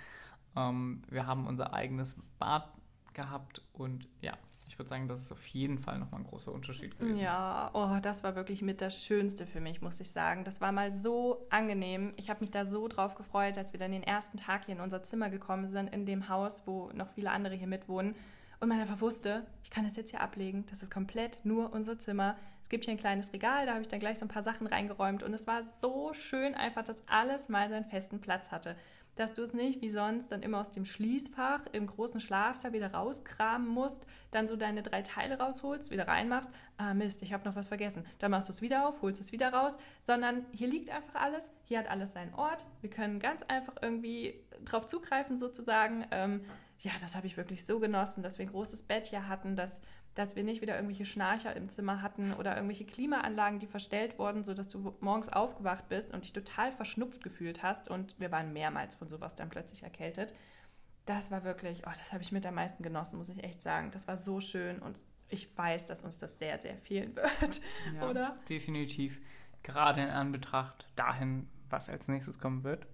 Ähm, 0.57 1.03
wir 1.09 1.27
haben 1.27 1.47
unser 1.47 1.73
eigenes 1.73 2.21
Bad 2.39 2.69
gehabt 3.15 3.63
und 3.73 4.09
ja, 4.21 4.35
ich 4.71 4.79
würde 4.79 4.89
sagen, 4.89 5.09
das 5.09 5.23
ist 5.23 5.33
auf 5.33 5.45
jeden 5.49 5.79
Fall 5.81 5.99
nochmal 5.99 6.21
ein 6.21 6.27
großer 6.29 6.53
Unterschied 6.53 6.97
gewesen. 6.97 7.21
Ja, 7.21 7.71
oh, 7.75 7.99
das 8.01 8.23
war 8.23 8.37
wirklich 8.37 8.63
mit 8.63 8.81
das 8.81 9.05
Schönste 9.05 9.45
für 9.45 9.61
mich, 9.61 9.83
muss 9.83 9.99
ich 9.99 10.13
sagen. 10.13 10.45
Das 10.45 10.61
war 10.61 10.71
mal 10.71 10.93
so 10.93 11.45
angenehm. 11.51 12.13
Ich 12.15 12.31
habe 12.31 12.39
mich 12.39 12.53
da 12.53 12.65
so 12.65 12.87
drauf 12.87 13.17
gefreut, 13.17 13.59
als 13.59 13.73
wir 13.73 13.81
dann 13.81 13.91
den 13.91 14.05
ersten 14.05 14.39
Tag 14.39 14.67
hier 14.67 14.77
in 14.77 14.81
unser 14.81 15.03
Zimmer 15.03 15.29
gekommen 15.29 15.69
sind, 15.69 15.93
in 15.93 16.07
dem 16.07 16.29
Haus, 16.29 16.63
wo 16.67 16.89
noch 16.95 17.09
viele 17.09 17.33
andere 17.33 17.57
hier 17.57 17.67
mitwohnen. 17.67 18.15
Und 18.61 18.69
man 18.69 18.79
einfach 18.79 19.01
wusste, 19.01 19.45
ich 19.65 19.71
kann 19.71 19.83
das 19.83 19.97
jetzt 19.97 20.11
hier 20.11 20.21
ablegen. 20.21 20.65
Das 20.71 20.85
ist 20.85 20.93
komplett 20.93 21.45
nur 21.45 21.73
unser 21.73 21.99
Zimmer. 21.99 22.37
Es 22.63 22.69
gibt 22.69 22.85
hier 22.85 22.93
ein 22.93 22.99
kleines 22.99 23.33
Regal, 23.33 23.67
da 23.67 23.73
habe 23.73 23.83
ich 23.83 23.89
dann 23.89 23.99
gleich 23.99 24.21
so 24.21 24.25
ein 24.25 24.29
paar 24.29 24.45
Sachen 24.45 24.69
reingeräumt. 24.69 25.25
Und 25.25 25.35
es 25.35 25.49
war 25.49 25.65
so 25.65 26.13
schön 26.13 26.55
einfach, 26.55 26.85
dass 26.85 27.03
alles 27.09 27.49
mal 27.49 27.69
seinen 27.69 27.87
festen 27.87 28.21
Platz 28.21 28.53
hatte. 28.53 28.77
Dass 29.21 29.35
du 29.35 29.43
es 29.43 29.53
nicht 29.53 29.83
wie 29.83 29.91
sonst 29.91 30.33
dann 30.33 30.43
immer 30.43 30.61
aus 30.61 30.71
dem 30.71 30.87
Schließfach 30.87 31.67
im 31.73 31.87
großen 31.87 32.21
Schlafsaal 32.21 32.73
wieder 32.73 32.95
rauskramen 32.95 33.69
musst, 33.69 34.07
dann 34.31 34.49
so 34.49 34.57
deine 34.57 34.83
drei 34.83 35.03
Teile 35.03 35.39
rausholst, 35.39 35.91
wieder 35.91 36.09
reinmachst, 36.09 36.49
ah 36.79 36.95
Mist, 36.95 37.21
ich 37.23 37.35
habe 37.35 37.47
noch 37.47 37.55
was 37.55 37.69
vergessen. 37.69 38.07
Dann 38.19 38.31
machst 38.31 38.49
du 38.49 38.53
es 38.53 38.63
wieder 38.63 38.89
auf, 38.89 39.03
holst 39.03 39.21
es 39.21 39.33
wieder 39.33 39.53
raus, 39.53 39.77
sondern 40.03 40.47
hier 40.53 40.69
liegt 40.69 40.89
einfach 40.89 41.15
alles, 41.21 41.51
hier 41.65 41.79
hat 41.79 41.91
alles 41.91 42.13
seinen 42.13 42.33
Ort. 42.33 42.65
Wir 42.81 42.89
können 42.89 43.21
ganz 43.21 43.43
einfach 43.43 43.75
irgendwie 43.83 44.43
drauf 44.65 44.87
zugreifen 44.87 45.37
sozusagen. 45.37 46.07
Ähm, 46.11 46.41
ja, 46.79 46.93
das 46.99 47.15
habe 47.15 47.27
ich 47.27 47.37
wirklich 47.37 47.67
so 47.67 47.79
genossen, 47.79 48.23
dass 48.23 48.39
wir 48.39 48.47
ein 48.47 48.53
großes 48.53 48.85
Bett 48.85 49.05
hier 49.07 49.29
hatten, 49.29 49.55
dass 49.55 49.83
dass 50.15 50.37
wir 50.37 50.43
nicht 50.43 50.61
wieder 50.61 50.75
irgendwelche 50.75 51.05
Schnarcher 51.05 51.55
im 51.55 51.69
Zimmer 51.69 52.03
hatten 52.03 52.33
oder 52.35 52.55
irgendwelche 52.55 52.85
Klimaanlagen, 52.85 53.59
die 53.59 53.67
verstellt 53.67 54.19
wurden, 54.19 54.43
sodass 54.45 54.69
du 54.69 54.95
morgens 55.01 55.29
aufgewacht 55.29 55.89
bist 55.89 56.13
und 56.13 56.25
dich 56.25 56.33
total 56.33 56.73
verschnupft 56.73 57.23
gefühlt 57.23 57.63
hast. 57.63 57.89
Und 57.89 58.19
wir 58.19 58.33
waren 58.33 58.53
mehrmals 58.53 58.95
von 58.95 59.09
sowas 59.09 59.35
dann 59.35 59.51
plötzlich 59.51 59.83
erkältet. 59.83 60.35
Das 61.07 61.31
war 61.31 61.45
wirklich, 61.45 61.83
oh, 61.87 61.91
das 61.91 62.13
habe 62.13 62.23
ich 62.23 62.33
mit 62.33 62.45
am 62.45 62.55
meisten 62.55 62.83
genossen, 62.83 63.19
muss 63.19 63.29
ich 63.29 63.43
echt 63.43 63.63
sagen. 63.63 63.91
Das 63.93 64.09
war 64.09 64.17
so 64.17 64.41
schön 64.41 64.81
und 64.81 65.05
ich 65.29 65.57
weiß, 65.57 65.87
dass 65.87 66.03
uns 66.03 66.19
das 66.19 66.39
sehr, 66.39 66.59
sehr 66.59 66.77
fehlen 66.77 67.15
wird, 67.15 67.61
ja, 67.95 68.09
oder? 68.09 68.37
Definitiv. 68.49 69.21
Gerade 69.63 70.03
in 70.03 70.09
Anbetracht 70.09 70.89
dahin, 70.97 71.49
was 71.69 71.89
als 71.89 72.09
nächstes 72.09 72.39
kommen 72.39 72.65
wird. 72.65 72.87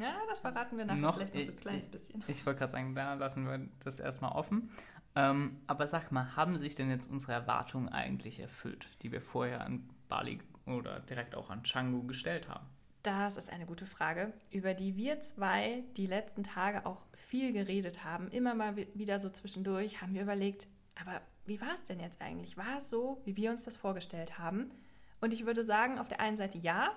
Ja, 0.00 0.14
das 0.28 0.38
verraten 0.38 0.78
wir 0.78 0.84
nachher 0.84 1.00
noch, 1.00 1.16
vielleicht 1.16 1.34
noch 1.34 1.42
so 1.42 1.50
ein 1.50 1.56
kleines 1.56 1.88
bisschen. 1.88 2.24
Ich, 2.26 2.38
ich 2.38 2.46
wollte 2.46 2.60
gerade 2.60 2.72
sagen, 2.72 2.94
da 2.94 3.14
lassen 3.14 3.46
wir 3.46 3.68
das 3.80 4.00
erstmal 4.00 4.32
offen. 4.32 4.70
Ähm, 5.14 5.60
aber 5.66 5.86
sag 5.86 6.10
mal, 6.10 6.36
haben 6.36 6.56
sich 6.56 6.74
denn 6.74 6.90
jetzt 6.90 7.10
unsere 7.10 7.32
Erwartungen 7.32 7.88
eigentlich 7.88 8.40
erfüllt, 8.40 8.88
die 9.02 9.12
wir 9.12 9.20
vorher 9.20 9.60
an 9.62 9.88
Bali 10.08 10.40
oder 10.66 11.00
direkt 11.00 11.34
auch 11.34 11.50
an 11.50 11.62
Canggu 11.62 12.06
gestellt 12.06 12.48
haben? 12.48 12.66
Das 13.02 13.36
ist 13.36 13.50
eine 13.50 13.66
gute 13.66 13.84
Frage, 13.84 14.32
über 14.50 14.74
die 14.74 14.96
wir 14.96 15.20
zwei 15.20 15.82
die 15.96 16.06
letzten 16.06 16.44
Tage 16.44 16.86
auch 16.86 17.04
viel 17.14 17.52
geredet 17.52 18.04
haben. 18.04 18.28
Immer 18.28 18.54
mal 18.54 18.76
wieder 18.76 19.18
so 19.18 19.28
zwischendurch 19.28 20.00
haben 20.00 20.14
wir 20.14 20.22
überlegt, 20.22 20.68
aber 21.00 21.20
wie 21.44 21.60
war 21.60 21.74
es 21.74 21.82
denn 21.82 21.98
jetzt 21.98 22.22
eigentlich? 22.22 22.56
War 22.56 22.78
es 22.78 22.90
so, 22.90 23.20
wie 23.24 23.36
wir 23.36 23.50
uns 23.50 23.64
das 23.64 23.76
vorgestellt 23.76 24.38
haben? 24.38 24.70
Und 25.20 25.32
ich 25.32 25.46
würde 25.46 25.64
sagen, 25.64 25.98
auf 25.98 26.08
der 26.08 26.20
einen 26.20 26.36
Seite 26.36 26.58
ja, 26.58 26.90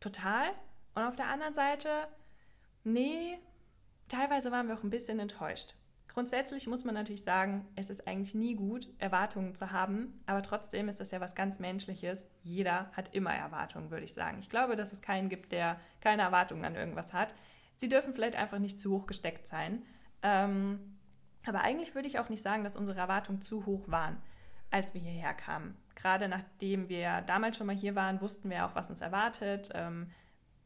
total. 0.00 0.48
Und 0.94 1.02
auf 1.02 1.16
der 1.16 1.28
anderen 1.28 1.54
Seite, 1.54 1.88
nee, 2.82 3.38
teilweise 4.08 4.50
waren 4.50 4.66
wir 4.66 4.76
auch 4.76 4.82
ein 4.82 4.90
bisschen 4.90 5.20
enttäuscht. 5.20 5.74
Grundsätzlich 6.14 6.68
muss 6.68 6.84
man 6.84 6.94
natürlich 6.94 7.24
sagen, 7.24 7.66
es 7.74 7.90
ist 7.90 8.06
eigentlich 8.06 8.36
nie 8.36 8.54
gut, 8.54 8.88
Erwartungen 8.98 9.56
zu 9.56 9.72
haben, 9.72 10.22
aber 10.26 10.42
trotzdem 10.42 10.88
ist 10.88 11.00
das 11.00 11.10
ja 11.10 11.20
was 11.20 11.34
ganz 11.34 11.58
Menschliches. 11.58 12.30
Jeder 12.44 12.88
hat 12.92 13.12
immer 13.16 13.34
Erwartungen, 13.34 13.90
würde 13.90 14.04
ich 14.04 14.14
sagen. 14.14 14.38
Ich 14.38 14.48
glaube, 14.48 14.76
dass 14.76 14.92
es 14.92 15.02
keinen 15.02 15.28
gibt, 15.28 15.50
der 15.50 15.80
keine 16.00 16.22
Erwartungen 16.22 16.64
an 16.64 16.76
irgendwas 16.76 17.12
hat. 17.12 17.34
Sie 17.74 17.88
dürfen 17.88 18.14
vielleicht 18.14 18.36
einfach 18.36 18.60
nicht 18.60 18.78
zu 18.78 18.92
hoch 18.92 19.06
gesteckt 19.06 19.48
sein. 19.48 19.82
Ähm, 20.22 20.98
aber 21.44 21.62
eigentlich 21.62 21.96
würde 21.96 22.06
ich 22.06 22.20
auch 22.20 22.28
nicht 22.28 22.42
sagen, 22.42 22.62
dass 22.62 22.76
unsere 22.76 23.00
Erwartungen 23.00 23.40
zu 23.40 23.66
hoch 23.66 23.88
waren, 23.88 24.16
als 24.70 24.94
wir 24.94 25.00
hierher 25.00 25.34
kamen. 25.34 25.76
Gerade 25.96 26.28
nachdem 26.28 26.88
wir 26.88 27.22
damals 27.22 27.56
schon 27.56 27.66
mal 27.66 27.74
hier 27.74 27.96
waren, 27.96 28.20
wussten 28.20 28.50
wir 28.50 28.66
auch, 28.66 28.76
was 28.76 28.88
uns 28.88 29.00
erwartet. 29.00 29.70
Ähm, 29.74 30.12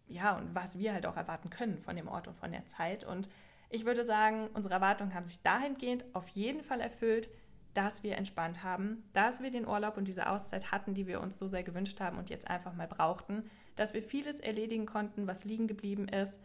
ja, 0.09 0.37
und 0.37 0.55
was 0.55 0.79
wir 0.79 0.93
halt 0.93 1.07
auch 1.07 1.17
erwarten 1.17 1.49
können 1.49 1.79
von 1.79 1.97
dem 1.97 2.07
Ort 2.09 2.29
und 2.29 2.37
von 2.37 2.53
der 2.53 2.67
Zeit. 2.67 3.05
Und 3.05 3.31
ich 3.71 3.85
würde 3.85 4.05
sagen, 4.05 4.49
unsere 4.55 4.75
Erwartungen 4.75 5.15
haben 5.15 5.25
sich 5.25 5.43
dahingehend 5.43 6.05
auf 6.15 6.29
jeden 6.29 6.63
Fall 6.63 6.81
erfüllt, 6.81 7.29
dass 7.75 8.03
wir 8.03 8.17
entspannt 8.17 8.65
haben, 8.65 9.05
dass 9.13 9.43
wir 9.43 9.51
den 9.51 9.67
Urlaub 9.67 9.97
und 9.97 10.09
diese 10.09 10.29
Auszeit 10.29 10.73
hatten, 10.73 10.95
die 10.95 11.07
wir 11.07 11.21
uns 11.21 11.39
so 11.39 11.47
sehr 11.47 11.63
gewünscht 11.63 12.01
haben 12.01 12.19
und 12.19 12.31
jetzt 12.31 12.49
einfach 12.49 12.75
mal 12.75 12.89
brauchten, 12.89 13.49
dass 13.77 13.95
wir 13.95 14.03
vieles 14.03 14.41
erledigen 14.41 14.87
konnten, 14.87 15.27
was 15.27 15.45
liegen 15.45 15.69
geblieben 15.69 16.09
ist 16.09 16.41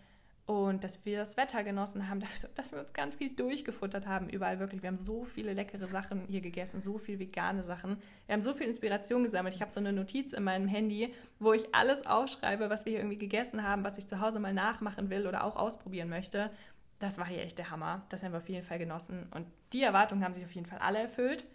und 0.46 0.84
dass 0.84 1.06
wir 1.06 1.18
das 1.18 1.38
Wetter 1.38 1.64
genossen 1.64 2.10
haben, 2.10 2.22
dass 2.56 2.74
wir 2.74 2.80
uns 2.80 2.94
ganz 2.94 3.16
viel 3.16 3.30
durchgefuttert 3.30 4.06
haben, 4.06 4.30
überall 4.30 4.60
wirklich. 4.60 4.84
Wir 4.84 4.90
haben 4.90 4.98
so 4.98 5.24
viele 5.24 5.54
leckere 5.54 5.88
Sachen 5.88 6.28
hier 6.28 6.42
gegessen, 6.42 6.82
so 6.82 6.98
viel 6.98 7.18
vegane 7.18 7.64
Sachen. 7.64 7.98
Wir 8.26 8.34
haben 8.34 8.42
so 8.42 8.54
viel 8.54 8.68
Inspiration 8.68 9.24
gesammelt. 9.24 9.56
Ich 9.56 9.62
habe 9.62 9.72
so 9.72 9.80
eine 9.80 9.94
Notiz 9.94 10.34
in 10.34 10.44
meinem 10.44 10.68
Handy, 10.68 11.14
wo 11.40 11.54
ich 11.54 11.74
alles 11.74 12.06
aufschreibe, 12.06 12.70
was 12.70 12.86
wir 12.86 12.92
hier 12.92 13.00
irgendwie 13.00 13.18
gegessen 13.18 13.64
haben, 13.64 13.86
was 13.86 13.98
ich 13.98 14.06
zu 14.06 14.20
Hause 14.20 14.40
mal 14.40 14.54
nachmachen 14.54 15.10
will 15.10 15.28
oder 15.28 15.46
auch 15.46 15.56
ausprobieren 15.56 16.10
möchte 16.10 16.52
das 17.00 17.18
war 17.18 17.26
hier 17.26 17.42
echt 17.42 17.58
der 17.58 17.70
Hammer. 17.70 18.04
Das 18.10 18.24
haben 18.24 18.32
wir 18.32 18.40
auf 18.40 18.50
jeden 18.50 18.66
Fall 18.66 18.80
genossen. 18.80 19.28
Und 19.32 19.48
die 19.74 19.84
Erwartungen 19.84 20.24
haben 20.24 20.34
sich 20.34 20.44
auf 20.44 20.54
jeden 20.54 20.68
Fall 20.68 20.80
alle 20.80 21.00
erfüllt. 21.00 21.50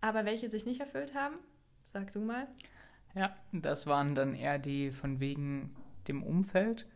Aber 0.00 0.24
welche 0.24 0.50
sich 0.50 0.66
nicht 0.66 0.80
erfüllt 0.80 1.14
haben, 1.14 1.36
sag 1.86 2.12
du 2.12 2.20
mal. 2.20 2.48
Ja, 3.14 3.36
das 3.52 3.86
waren 3.86 4.14
dann 4.14 4.34
eher 4.34 4.58
die 4.58 4.90
von 4.90 5.20
wegen 5.20 5.76
dem 6.08 6.22
Umfeld. 6.22 6.86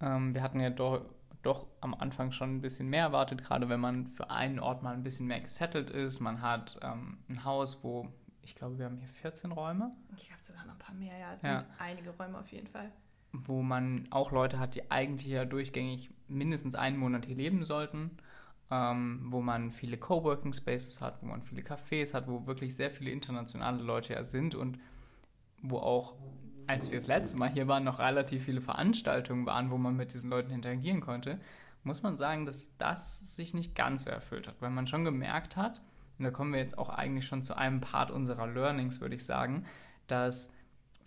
Ähm, 0.00 0.34
wir 0.34 0.42
hatten 0.42 0.60
ja 0.60 0.70
doch, 0.70 1.04
doch 1.42 1.66
am 1.80 1.94
Anfang 1.94 2.32
schon 2.32 2.56
ein 2.56 2.60
bisschen 2.60 2.88
mehr 2.88 3.02
erwartet, 3.02 3.42
gerade 3.44 3.68
wenn 3.68 3.80
man 3.80 4.06
für 4.06 4.30
einen 4.30 4.60
Ort 4.60 4.82
mal 4.82 4.94
ein 4.94 5.02
bisschen 5.02 5.26
mehr 5.26 5.40
gesettelt 5.40 5.90
ist. 5.90 6.20
Man 6.20 6.40
hat 6.40 6.78
ähm, 6.82 7.18
ein 7.28 7.44
Haus, 7.44 7.82
wo 7.82 8.08
ich 8.42 8.54
glaube, 8.54 8.78
wir 8.78 8.86
haben 8.86 8.96
hier 8.96 9.08
14 9.08 9.52
Räume. 9.52 9.92
Ich 10.16 10.30
habe 10.30 10.40
sogar 10.40 10.64
noch 10.64 10.72
ein 10.72 10.78
paar 10.78 10.94
mehr, 10.94 11.18
ja. 11.18 11.32
Es 11.32 11.42
ja. 11.42 11.60
sind 11.60 11.68
einige 11.78 12.10
Räume 12.10 12.38
auf 12.38 12.50
jeden 12.50 12.68
Fall 12.68 12.90
wo 13.32 13.62
man 13.62 14.08
auch 14.10 14.32
Leute 14.32 14.58
hat, 14.58 14.74
die 14.74 14.90
eigentlich 14.90 15.32
ja 15.32 15.44
durchgängig 15.44 16.10
mindestens 16.28 16.74
einen 16.74 16.96
Monat 16.96 17.26
hier 17.26 17.36
leben 17.36 17.64
sollten, 17.64 18.10
ähm, 18.70 19.26
wo 19.26 19.40
man 19.40 19.70
viele 19.70 19.96
Coworking 19.96 20.52
Spaces 20.52 21.00
hat, 21.00 21.22
wo 21.22 21.26
man 21.26 21.42
viele 21.42 21.62
Cafés 21.62 22.14
hat, 22.14 22.28
wo 22.28 22.46
wirklich 22.46 22.74
sehr 22.74 22.90
viele 22.90 23.10
internationale 23.10 23.82
Leute 23.82 24.14
ja 24.14 24.24
sind 24.24 24.54
und 24.54 24.78
wo 25.62 25.78
auch, 25.78 26.14
als 26.66 26.90
wir 26.90 26.98
das 26.98 27.08
letzte 27.08 27.38
Mal 27.38 27.50
hier 27.50 27.68
waren, 27.68 27.84
noch 27.84 27.98
relativ 27.98 28.44
viele 28.44 28.60
Veranstaltungen 28.60 29.46
waren, 29.46 29.70
wo 29.70 29.78
man 29.78 29.96
mit 29.96 30.12
diesen 30.12 30.30
Leuten 30.30 30.52
interagieren 30.52 31.00
konnte, 31.00 31.40
muss 31.82 32.02
man 32.02 32.16
sagen, 32.16 32.44
dass 32.46 32.68
das 32.78 33.34
sich 33.34 33.54
nicht 33.54 33.74
ganz 33.74 34.04
so 34.04 34.10
erfüllt 34.10 34.46
hat, 34.48 34.60
weil 34.60 34.70
man 34.70 34.86
schon 34.86 35.04
gemerkt 35.04 35.56
hat, 35.56 35.80
und 36.18 36.24
da 36.24 36.30
kommen 36.30 36.52
wir 36.52 36.60
jetzt 36.60 36.76
auch 36.76 36.88
eigentlich 36.88 37.26
schon 37.26 37.42
zu 37.42 37.56
einem 37.56 37.80
Part 37.80 38.10
unserer 38.10 38.46
Learnings, 38.46 39.00
würde 39.00 39.14
ich 39.14 39.24
sagen, 39.24 39.64
dass 40.08 40.50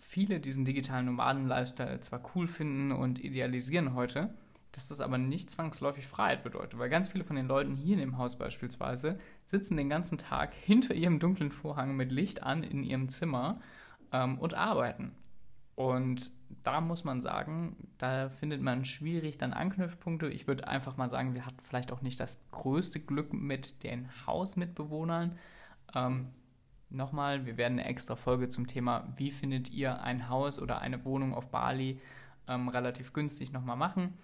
viele 0.02 0.40
diesen 0.40 0.64
digitalen 0.64 1.06
Nomaden-Lifestyle 1.06 2.00
zwar 2.00 2.20
cool 2.34 2.48
finden 2.48 2.92
und 2.92 3.22
idealisieren 3.22 3.94
heute, 3.94 4.34
dass 4.72 4.88
das 4.88 5.00
aber 5.00 5.16
nicht 5.16 5.50
zwangsläufig 5.50 6.06
Freiheit 6.06 6.42
bedeutet, 6.42 6.78
weil 6.78 6.90
ganz 6.90 7.08
viele 7.08 7.24
von 7.24 7.36
den 7.36 7.46
Leuten 7.46 7.74
hier 7.74 7.94
in 7.94 8.00
dem 8.00 8.18
Haus 8.18 8.36
beispielsweise 8.36 9.18
sitzen 9.44 9.76
den 9.76 9.88
ganzen 9.88 10.18
Tag 10.18 10.54
hinter 10.54 10.94
ihrem 10.94 11.18
dunklen 11.18 11.50
Vorhang 11.50 11.96
mit 11.96 12.10
Licht 12.10 12.42
an 12.42 12.62
in 12.62 12.82
ihrem 12.82 13.08
Zimmer 13.08 13.60
ähm, 14.12 14.38
und 14.38 14.54
arbeiten. 14.54 15.12
Und 15.76 16.32
da 16.64 16.80
muss 16.80 17.04
man 17.04 17.22
sagen, 17.22 17.76
da 17.98 18.28
findet 18.28 18.60
man 18.60 18.84
schwierig 18.84 19.38
dann 19.38 19.52
Anknüpfpunkte. 19.52 20.28
Ich 20.28 20.46
würde 20.46 20.68
einfach 20.68 20.96
mal 20.96 21.10
sagen, 21.10 21.34
wir 21.34 21.46
hatten 21.46 21.62
vielleicht 21.62 21.92
auch 21.92 22.02
nicht 22.02 22.20
das 22.20 22.38
größte 22.50 23.00
Glück 23.00 23.32
mit 23.32 23.82
den 23.84 24.08
Hausmitbewohnern. 24.26 25.38
Ähm, 25.94 26.28
nochmal, 26.94 27.46
wir 27.46 27.56
werden 27.56 27.78
eine 27.78 27.88
extra 27.88 28.16
Folge 28.16 28.48
zum 28.48 28.66
Thema, 28.66 29.12
wie 29.16 29.30
findet 29.30 29.70
ihr 29.70 30.02
ein 30.02 30.28
Haus 30.28 30.60
oder 30.60 30.80
eine 30.80 31.04
Wohnung 31.04 31.34
auf 31.34 31.50
Bali 31.50 32.00
ähm, 32.48 32.68
relativ 32.68 33.12
günstig 33.12 33.52
nochmal 33.52 33.76
machen. 33.76 34.14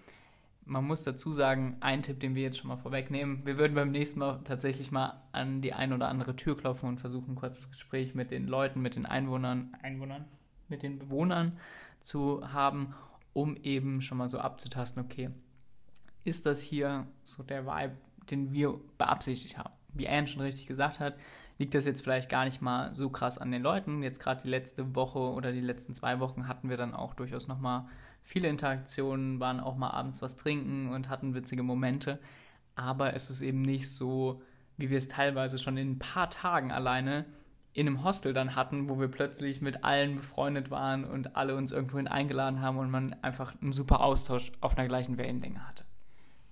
Man 0.65 0.85
muss 0.85 1.03
dazu 1.03 1.33
sagen, 1.33 1.77
ein 1.79 2.03
Tipp, 2.03 2.19
den 2.19 2.35
wir 2.35 2.43
jetzt 2.43 2.57
schon 2.57 2.67
mal 2.67 2.77
vorwegnehmen, 2.77 3.45
wir 3.45 3.57
würden 3.57 3.73
beim 3.73 3.91
nächsten 3.91 4.19
Mal 4.19 4.41
tatsächlich 4.43 4.91
mal 4.91 5.21
an 5.31 5.61
die 5.61 5.73
ein 5.73 5.93
oder 5.93 6.09
andere 6.09 6.35
Tür 6.35 6.55
klopfen 6.55 6.89
und 6.89 6.99
versuchen, 6.99 7.31
ein 7.31 7.35
kurzes 7.35 7.69
Gespräch 7.69 8.13
mit 8.13 8.29
den 8.29 8.47
Leuten, 8.47 8.81
mit 8.81 8.95
den 8.95 9.07
Einwohnern, 9.07 9.75
Einwohnern, 9.81 10.25
mit 10.67 10.83
den 10.83 10.99
Bewohnern 10.99 11.57
zu 11.99 12.53
haben, 12.53 12.93
um 13.33 13.57
eben 13.57 14.01
schon 14.01 14.19
mal 14.19 14.29
so 14.29 14.39
abzutasten, 14.39 15.03
okay, 15.03 15.31
ist 16.23 16.45
das 16.45 16.61
hier 16.61 17.07
so 17.23 17.41
der 17.41 17.65
Vibe, 17.65 17.97
den 18.29 18.53
wir 18.53 18.79
beabsichtigt 18.97 19.57
haben? 19.57 19.73
Wie 19.93 20.07
Anne 20.07 20.27
schon 20.27 20.41
richtig 20.41 20.67
gesagt 20.67 20.99
hat, 20.99 21.15
liegt 21.59 21.75
das 21.75 21.85
jetzt 21.85 22.01
vielleicht 22.01 22.29
gar 22.29 22.45
nicht 22.45 22.61
mal 22.61 22.95
so 22.95 23.09
krass 23.09 23.37
an 23.37 23.51
den 23.51 23.61
Leuten. 23.61 24.01
Jetzt 24.01 24.19
gerade 24.19 24.41
die 24.41 24.49
letzte 24.49 24.95
Woche 24.95 25.19
oder 25.19 25.51
die 25.51 25.61
letzten 25.61 25.93
zwei 25.93 26.19
Wochen 26.19 26.47
hatten 26.47 26.69
wir 26.69 26.77
dann 26.77 26.95
auch 26.95 27.13
durchaus 27.13 27.47
nochmal 27.47 27.85
viele 28.23 28.47
Interaktionen, 28.47 29.39
waren 29.39 29.59
auch 29.59 29.75
mal 29.75 29.91
abends 29.91 30.21
was 30.21 30.37
trinken 30.37 30.89
und 30.89 31.09
hatten 31.09 31.35
witzige 31.35 31.61
Momente. 31.61 32.19
Aber 32.75 33.13
es 33.13 33.29
ist 33.29 33.41
eben 33.41 33.61
nicht 33.61 33.91
so, 33.91 34.41
wie 34.77 34.89
wir 34.89 34.97
es 34.97 35.09
teilweise 35.09 35.59
schon 35.59 35.77
in 35.77 35.91
ein 35.91 35.99
paar 35.99 36.29
Tagen 36.29 36.71
alleine 36.71 37.25
in 37.73 37.87
einem 37.87 38.03
Hostel 38.03 38.33
dann 38.33 38.55
hatten, 38.55 38.89
wo 38.89 38.99
wir 38.99 39.09
plötzlich 39.09 39.61
mit 39.61 39.83
allen 39.83 40.15
befreundet 40.15 40.71
waren 40.71 41.03
und 41.03 41.35
alle 41.35 41.55
uns 41.55 41.71
irgendwohin 41.71 42.07
eingeladen 42.07 42.61
haben 42.61 42.77
und 42.77 42.89
man 42.89 43.13
einfach 43.21 43.53
einen 43.61 43.73
super 43.73 44.01
Austausch 44.01 44.51
auf 44.61 44.77
einer 44.77 44.87
gleichen 44.87 45.17
Wellenlänge 45.17 45.67
hatte. 45.67 45.83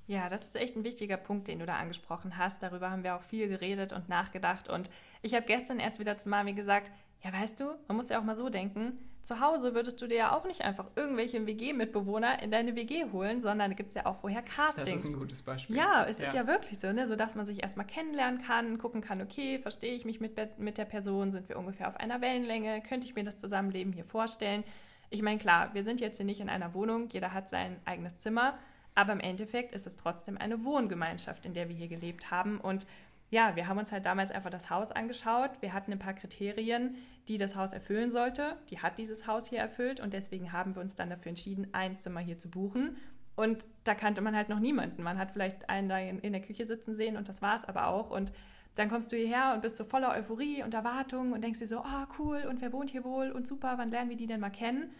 Ja, 0.07 0.29
das 0.29 0.45
ist 0.45 0.55
echt 0.55 0.75
ein 0.77 0.85
wichtiger 0.85 1.17
Punkt, 1.17 1.47
den 1.47 1.59
du 1.59 1.65
da 1.65 1.75
angesprochen 1.75 2.37
hast. 2.37 2.63
Darüber 2.63 2.89
haben 2.89 3.03
wir 3.03 3.15
auch 3.15 3.21
viel 3.21 3.49
geredet 3.49 3.91
und 3.91 4.07
nachgedacht. 4.07 4.69
Und 4.69 4.89
ich 5.21 5.35
habe 5.35 5.45
gestern 5.45 5.79
erst 5.79 5.99
wieder 5.99 6.17
zu 6.17 6.29
Mami 6.29 6.53
gesagt, 6.53 6.91
ja, 7.23 7.33
weißt 7.33 7.59
du, 7.59 7.65
man 7.87 7.97
muss 7.97 8.09
ja 8.09 8.19
auch 8.19 8.23
mal 8.23 8.35
so 8.35 8.49
denken, 8.49 8.97
zu 9.21 9.41
Hause 9.41 9.75
würdest 9.75 10.01
du 10.01 10.07
dir 10.07 10.17
ja 10.17 10.37
auch 10.37 10.45
nicht 10.45 10.61
einfach 10.61 10.85
irgendwelche 10.95 11.45
WG-Mitbewohner 11.45 12.41
in 12.41 12.49
deine 12.49 12.75
WG 12.77 13.11
holen, 13.11 13.41
sondern 13.41 13.71
da 13.71 13.75
gibt 13.75 13.89
es 13.89 13.95
ja 13.95 14.05
auch 14.05 14.15
vorher 14.15 14.41
Castings. 14.41 14.89
Das 14.89 15.03
ist 15.03 15.13
ein 15.13 15.19
gutes 15.19 15.41
Beispiel. 15.41 15.75
Ja, 15.75 16.05
es 16.07 16.19
ja. 16.19 16.27
ist 16.27 16.33
ja 16.33 16.47
wirklich 16.47 16.79
so, 16.79 16.93
ne? 16.93 17.05
so 17.07 17.17
dass 17.17 17.35
man 17.35 17.45
sich 17.45 17.61
erstmal 17.61 17.85
kennenlernen 17.85 18.41
kann, 18.41 18.77
gucken 18.77 19.01
kann, 19.01 19.21
okay, 19.21 19.59
verstehe 19.59 19.93
ich 19.93 20.05
mich 20.05 20.21
mit, 20.21 20.57
mit 20.59 20.77
der 20.77 20.85
Person, 20.85 21.33
sind 21.33 21.49
wir 21.49 21.57
ungefähr 21.57 21.89
auf 21.89 21.97
einer 21.97 22.21
Wellenlänge, 22.21 22.81
könnte 22.81 23.05
ich 23.05 23.15
mir 23.15 23.25
das 23.25 23.35
Zusammenleben 23.35 23.91
hier 23.91 24.05
vorstellen. 24.05 24.63
Ich 25.09 25.21
meine, 25.21 25.39
klar, 25.39 25.73
wir 25.73 25.83
sind 25.83 25.99
jetzt 25.99 26.17
hier 26.17 26.25
nicht 26.25 26.39
in 26.39 26.49
einer 26.49 26.73
Wohnung, 26.73 27.09
jeder 27.09 27.33
hat 27.33 27.49
sein 27.49 27.81
eigenes 27.83 28.17
Zimmer, 28.17 28.57
aber 28.97 29.13
im 29.13 29.19
Endeffekt 29.19 29.73
ist 29.73 29.85
es 29.85 29.95
trotzdem 29.95 30.39
eine 30.39 30.65
Wohngemeinschaft, 30.65 31.45
in 31.45 31.53
der 31.53 31.69
wir 31.69 31.75
hier 31.75 31.87
gelebt 31.87 32.31
haben. 32.31 32.59
Und 32.59 32.87
ja, 33.29 33.55
wir 33.55 33.67
haben 33.67 33.77
uns 33.77 33.91
halt 33.91 34.07
damals 34.07 34.31
einfach 34.31 34.49
das 34.49 34.71
Haus 34.71 34.91
angeschaut. 34.91 35.51
Wir 35.61 35.73
hatten 35.73 35.91
ein 35.91 35.99
paar 35.99 36.15
Kriterien, 36.15 36.95
die 37.27 37.37
das 37.37 37.55
Haus 37.55 37.73
erfüllen 37.73 38.09
sollte. 38.09 38.57
Die 38.71 38.79
hat 38.79 38.97
dieses 38.97 39.27
Haus 39.27 39.47
hier 39.47 39.59
erfüllt 39.59 39.99
und 39.99 40.13
deswegen 40.13 40.51
haben 40.51 40.73
wir 40.73 40.81
uns 40.81 40.95
dann 40.95 41.11
dafür 41.11 41.29
entschieden, 41.29 41.67
ein 41.73 41.99
Zimmer 41.99 42.21
hier 42.21 42.39
zu 42.39 42.49
buchen. 42.49 42.97
Und 43.35 43.67
da 43.83 43.93
kannte 43.93 44.21
man 44.21 44.35
halt 44.35 44.49
noch 44.49 44.59
niemanden. 44.59 45.03
Man 45.03 45.19
hat 45.19 45.29
vielleicht 45.29 45.69
einen 45.69 45.89
da 45.89 45.99
in, 45.99 46.33
der 46.33 46.41
Küche 46.41 46.65
sitzen 46.65 46.95
sehen 46.95 47.17
und 47.17 47.29
das 47.29 47.43
war 47.43 47.55
es 47.55 47.65
aber 47.65 47.89
auch. 47.89 48.09
Und 48.09 48.33
dann 48.73 48.89
kommst 48.89 49.11
du 49.11 49.15
hierher 49.15 49.53
und 49.53 49.61
bist 49.61 49.77
so 49.77 49.83
voller 49.85 50.09
Euphorie 50.15 50.63
und 50.63 50.73
Erwartung 50.73 51.33
und 51.33 51.43
denkst 51.43 51.59
dir 51.59 51.67
so, 51.67 51.81
oh 51.81 52.05
cool, 52.17 52.47
und 52.49 52.61
wer 52.61 52.73
wohnt 52.73 52.89
hier 52.89 53.03
wohl 53.03 53.29
und 53.31 53.45
super, 53.45 53.77
wann 53.77 53.91
lernen 53.91 54.09
wir 54.09 54.17
die 54.17 54.25
denn 54.25 54.39
mal 54.39 54.49
kennen? 54.49 54.91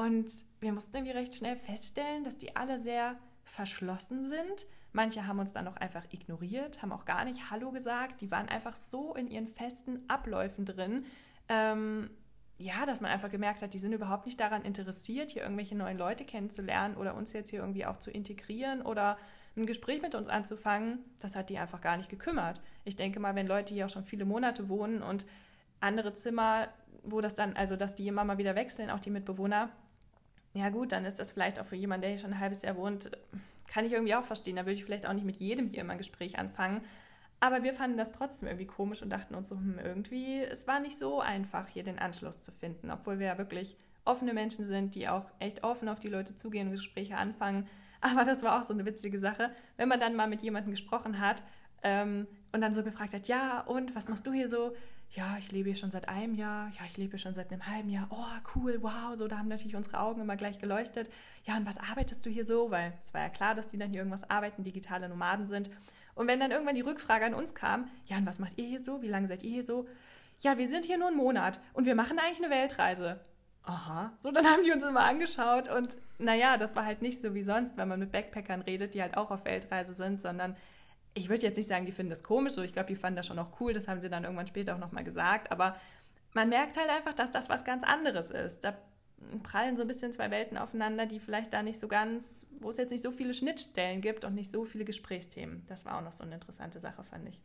Und 0.00 0.30
wir 0.60 0.72
mussten 0.72 0.96
irgendwie 0.96 1.12
recht 1.12 1.34
schnell 1.34 1.56
feststellen, 1.56 2.24
dass 2.24 2.38
die 2.38 2.56
alle 2.56 2.78
sehr 2.78 3.16
verschlossen 3.44 4.26
sind. 4.26 4.66
Manche 4.92 5.26
haben 5.26 5.38
uns 5.38 5.52
dann 5.52 5.68
auch 5.68 5.76
einfach 5.76 6.04
ignoriert, 6.10 6.80
haben 6.80 6.92
auch 6.92 7.04
gar 7.04 7.26
nicht 7.26 7.50
Hallo 7.50 7.70
gesagt. 7.70 8.22
Die 8.22 8.30
waren 8.30 8.48
einfach 8.48 8.76
so 8.76 9.14
in 9.14 9.28
ihren 9.30 9.46
festen 9.46 10.00
Abläufen 10.08 10.64
drin, 10.64 11.04
ähm, 11.48 12.08
ja, 12.56 12.86
dass 12.86 13.02
man 13.02 13.10
einfach 13.10 13.30
gemerkt 13.30 13.62
hat, 13.62 13.74
die 13.74 13.78
sind 13.78 13.92
überhaupt 13.92 14.24
nicht 14.24 14.40
daran 14.40 14.62
interessiert, 14.62 15.32
hier 15.32 15.42
irgendwelche 15.42 15.76
neuen 15.76 15.98
Leute 15.98 16.24
kennenzulernen 16.24 16.96
oder 16.96 17.14
uns 17.14 17.34
jetzt 17.34 17.50
hier 17.50 17.60
irgendwie 17.60 17.84
auch 17.84 17.98
zu 17.98 18.10
integrieren 18.10 18.82
oder 18.82 19.18
ein 19.56 19.66
Gespräch 19.66 20.00
mit 20.00 20.14
uns 20.14 20.28
anzufangen. 20.28 20.98
Das 21.20 21.36
hat 21.36 21.50
die 21.50 21.58
einfach 21.58 21.80
gar 21.82 21.98
nicht 21.98 22.08
gekümmert. 22.08 22.60
Ich 22.84 22.96
denke 22.96 23.20
mal, 23.20 23.34
wenn 23.34 23.46
Leute 23.46 23.74
hier 23.74 23.86
auch 23.86 23.90
schon 23.90 24.04
viele 24.04 24.24
Monate 24.24 24.68
wohnen 24.70 25.02
und 25.02 25.26
andere 25.80 26.14
Zimmer, 26.14 26.68
wo 27.02 27.20
das 27.20 27.34
dann, 27.34 27.54
also 27.54 27.76
dass 27.76 27.94
die 27.94 28.08
immer 28.08 28.24
mal 28.24 28.38
wieder 28.38 28.54
wechseln, 28.54 28.90
auch 28.90 29.00
die 29.00 29.10
Mitbewohner, 29.10 29.70
ja 30.54 30.68
gut, 30.70 30.92
dann 30.92 31.04
ist 31.04 31.18
das 31.18 31.30
vielleicht 31.30 31.60
auch 31.60 31.66
für 31.66 31.76
jemanden, 31.76 32.02
der 32.02 32.10
hier 32.10 32.18
schon 32.18 32.32
ein 32.32 32.40
halbes 32.40 32.62
Jahr 32.62 32.76
wohnt, 32.76 33.10
kann 33.68 33.84
ich 33.84 33.92
irgendwie 33.92 34.14
auch 34.14 34.24
verstehen. 34.24 34.56
Da 34.56 34.62
würde 34.62 34.72
ich 34.72 34.84
vielleicht 34.84 35.06
auch 35.06 35.12
nicht 35.12 35.26
mit 35.26 35.36
jedem 35.36 35.68
hier 35.68 35.80
immer 35.80 35.92
ein 35.92 35.98
Gespräch 35.98 36.38
anfangen. 36.38 36.82
Aber 37.38 37.62
wir 37.62 37.72
fanden 37.72 37.96
das 37.96 38.12
trotzdem 38.12 38.48
irgendwie 38.48 38.66
komisch 38.66 39.02
und 39.02 39.10
dachten 39.10 39.34
uns 39.34 39.48
so, 39.48 39.56
hm, 39.56 39.78
irgendwie, 39.82 40.42
es 40.42 40.66
war 40.66 40.80
nicht 40.80 40.98
so 40.98 41.20
einfach, 41.20 41.68
hier 41.68 41.82
den 41.82 41.98
Anschluss 41.98 42.42
zu 42.42 42.52
finden, 42.52 42.90
obwohl 42.90 43.18
wir 43.18 43.28
ja 43.28 43.38
wirklich 43.38 43.76
offene 44.04 44.34
Menschen 44.34 44.64
sind, 44.64 44.94
die 44.94 45.08
auch 45.08 45.24
echt 45.38 45.64
offen 45.64 45.88
auf 45.88 46.00
die 46.00 46.08
Leute 46.08 46.34
zugehen 46.34 46.68
und 46.68 46.74
Gespräche 46.74 47.16
anfangen. 47.16 47.66
Aber 48.02 48.24
das 48.24 48.42
war 48.42 48.58
auch 48.58 48.66
so 48.66 48.74
eine 48.74 48.84
witzige 48.84 49.18
Sache, 49.18 49.50
wenn 49.76 49.88
man 49.88 50.00
dann 50.00 50.16
mal 50.16 50.28
mit 50.28 50.42
jemandem 50.42 50.72
gesprochen 50.72 51.20
hat 51.20 51.42
ähm, 51.82 52.26
und 52.52 52.60
dann 52.60 52.74
so 52.74 52.82
gefragt 52.82 53.14
hat, 53.14 53.28
ja, 53.28 53.60
und 53.60 53.94
was 53.94 54.08
machst 54.08 54.26
du 54.26 54.32
hier 54.32 54.48
so? 54.48 54.74
Ja, 55.12 55.36
ich 55.38 55.50
lebe 55.50 55.68
hier 55.68 55.76
schon 55.76 55.90
seit 55.90 56.08
einem 56.08 56.34
Jahr, 56.34 56.70
ja, 56.78 56.84
ich 56.86 56.96
lebe 56.96 57.10
hier 57.12 57.18
schon 57.18 57.34
seit 57.34 57.50
einem 57.50 57.66
halben 57.66 57.90
Jahr, 57.90 58.06
oh, 58.10 58.54
cool, 58.54 58.78
wow, 58.80 59.14
so, 59.14 59.26
da 59.26 59.38
haben 59.38 59.48
natürlich 59.48 59.74
unsere 59.74 59.98
Augen 59.98 60.20
immer 60.20 60.36
gleich 60.36 60.58
geleuchtet. 60.58 61.10
Ja, 61.44 61.56
und 61.56 61.66
was 61.66 61.78
arbeitest 61.78 62.24
du 62.24 62.30
hier 62.30 62.46
so? 62.46 62.70
Weil 62.70 62.92
es 63.02 63.12
war 63.12 63.22
ja 63.22 63.28
klar, 63.28 63.54
dass 63.54 63.68
die 63.68 63.78
dann 63.78 63.90
hier 63.90 63.98
irgendwas 63.98 64.28
arbeiten, 64.30 64.62
digitale 64.62 65.08
Nomaden 65.08 65.48
sind. 65.48 65.70
Und 66.14 66.28
wenn 66.28 66.38
dann 66.38 66.52
irgendwann 66.52 66.76
die 66.76 66.80
Rückfrage 66.80 67.24
an 67.24 67.34
uns 67.34 67.54
kam, 67.54 67.88
ja, 68.06 68.18
und 68.18 68.26
was 68.26 68.38
macht 68.38 68.58
ihr 68.58 68.66
hier 68.66 68.80
so? 68.80 69.02
Wie 69.02 69.08
lange 69.08 69.26
seid 69.26 69.42
ihr 69.42 69.50
hier 69.50 69.64
so? 69.64 69.88
Ja, 70.40 70.58
wir 70.58 70.68
sind 70.68 70.84
hier 70.84 70.98
nur 70.98 71.08
einen 71.08 71.16
Monat 71.16 71.60
und 71.72 71.86
wir 71.86 71.94
machen 71.94 72.18
eigentlich 72.18 72.42
eine 72.42 72.54
Weltreise. 72.54 73.20
Aha. 73.64 74.12
So, 74.22 74.30
dann 74.30 74.46
haben 74.46 74.64
die 74.64 74.72
uns 74.72 74.84
immer 74.84 75.04
angeschaut 75.04 75.68
und 75.68 75.96
naja, 76.18 76.56
das 76.56 76.76
war 76.76 76.84
halt 76.84 77.02
nicht 77.02 77.20
so 77.20 77.34
wie 77.34 77.42
sonst, 77.42 77.76
wenn 77.76 77.88
man 77.88 78.00
mit 78.00 78.12
Backpackern 78.12 78.62
redet, 78.62 78.94
die 78.94 79.02
halt 79.02 79.16
auch 79.16 79.30
auf 79.30 79.44
Weltreise 79.44 79.94
sind, 79.94 80.20
sondern 80.20 80.56
ich 81.14 81.28
würde 81.28 81.42
jetzt 81.42 81.56
nicht 81.56 81.68
sagen, 81.68 81.86
die 81.86 81.92
finden 81.92 82.10
das 82.10 82.22
komisch, 82.22 82.52
so 82.52 82.62
ich 82.62 82.72
glaube, 82.72 82.88
die 82.88 82.96
fanden 82.96 83.16
das 83.16 83.26
schon 83.26 83.38
auch 83.38 83.60
cool, 83.60 83.72
das 83.72 83.88
haben 83.88 84.00
sie 84.00 84.08
dann 84.08 84.24
irgendwann 84.24 84.46
später 84.46 84.74
auch 84.74 84.78
nochmal 84.78 85.04
gesagt, 85.04 85.50
aber 85.50 85.76
man 86.34 86.48
merkt 86.48 86.78
halt 86.78 86.88
einfach, 86.90 87.14
dass 87.14 87.30
das 87.30 87.48
was 87.48 87.64
ganz 87.64 87.82
anderes 87.82 88.30
ist. 88.30 88.60
Da 88.60 88.76
prallen 89.42 89.76
so 89.76 89.82
ein 89.82 89.88
bisschen 89.88 90.12
zwei 90.12 90.30
Welten 90.30 90.56
aufeinander, 90.56 91.06
die 91.06 91.18
vielleicht 91.18 91.52
da 91.52 91.62
nicht 91.62 91.78
so 91.78 91.88
ganz, 91.88 92.46
wo 92.60 92.70
es 92.70 92.76
jetzt 92.76 92.90
nicht 92.90 93.02
so 93.02 93.10
viele 93.10 93.34
Schnittstellen 93.34 94.00
gibt 94.00 94.24
und 94.24 94.34
nicht 94.34 94.50
so 94.50 94.64
viele 94.64 94.84
Gesprächsthemen. 94.84 95.64
Das 95.66 95.84
war 95.84 95.98
auch 95.98 96.02
noch 96.02 96.12
so 96.12 96.24
eine 96.24 96.34
interessante 96.34 96.80
Sache, 96.80 97.02
fand 97.04 97.28
ich. 97.28 97.40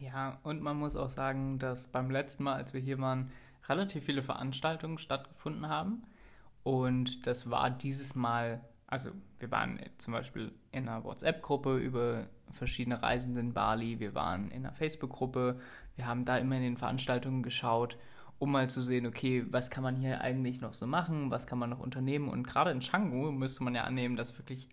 Ja, 0.00 0.38
und 0.42 0.62
man 0.62 0.76
muss 0.76 0.96
auch 0.96 1.10
sagen, 1.10 1.58
dass 1.58 1.88
beim 1.88 2.10
letzten 2.10 2.44
Mal, 2.44 2.54
als 2.54 2.74
wir 2.74 2.80
hier 2.80 2.98
waren, 2.98 3.30
relativ 3.68 4.04
viele 4.04 4.22
Veranstaltungen 4.22 4.98
stattgefunden 4.98 5.68
haben. 5.68 6.02
Und 6.62 7.26
das 7.26 7.50
war 7.50 7.70
dieses 7.70 8.14
Mal, 8.14 8.60
also 8.86 9.10
wir 9.38 9.50
waren 9.50 9.80
zum 9.98 10.12
Beispiel 10.12 10.52
in 10.70 10.88
einer 10.88 11.04
WhatsApp-Gruppe 11.04 11.78
über 11.78 12.28
verschiedene 12.52 13.02
Reisende 13.02 13.40
in 13.40 13.52
Bali, 13.52 14.00
wir 14.00 14.14
waren 14.14 14.50
in 14.50 14.64
einer 14.64 14.74
Facebook-Gruppe, 14.74 15.60
wir 15.96 16.06
haben 16.06 16.24
da 16.24 16.36
immer 16.36 16.56
in 16.56 16.62
den 16.62 16.76
Veranstaltungen 16.76 17.42
geschaut 17.42 17.98
um 18.38 18.52
mal 18.52 18.70
zu 18.70 18.80
sehen, 18.80 19.06
okay, 19.06 19.44
was 19.50 19.70
kann 19.70 19.82
man 19.82 19.96
hier 19.96 20.20
eigentlich 20.20 20.60
noch 20.60 20.74
so 20.74 20.86
machen, 20.86 21.30
was 21.30 21.46
kann 21.46 21.58
man 21.58 21.70
noch 21.70 21.80
unternehmen. 21.80 22.28
Und 22.28 22.44
gerade 22.44 22.70
in 22.70 22.80
Canggu 22.80 23.32
müsste 23.32 23.64
man 23.64 23.74
ja 23.74 23.84
annehmen, 23.84 24.16
dass 24.16 24.38
wirklich 24.38 24.68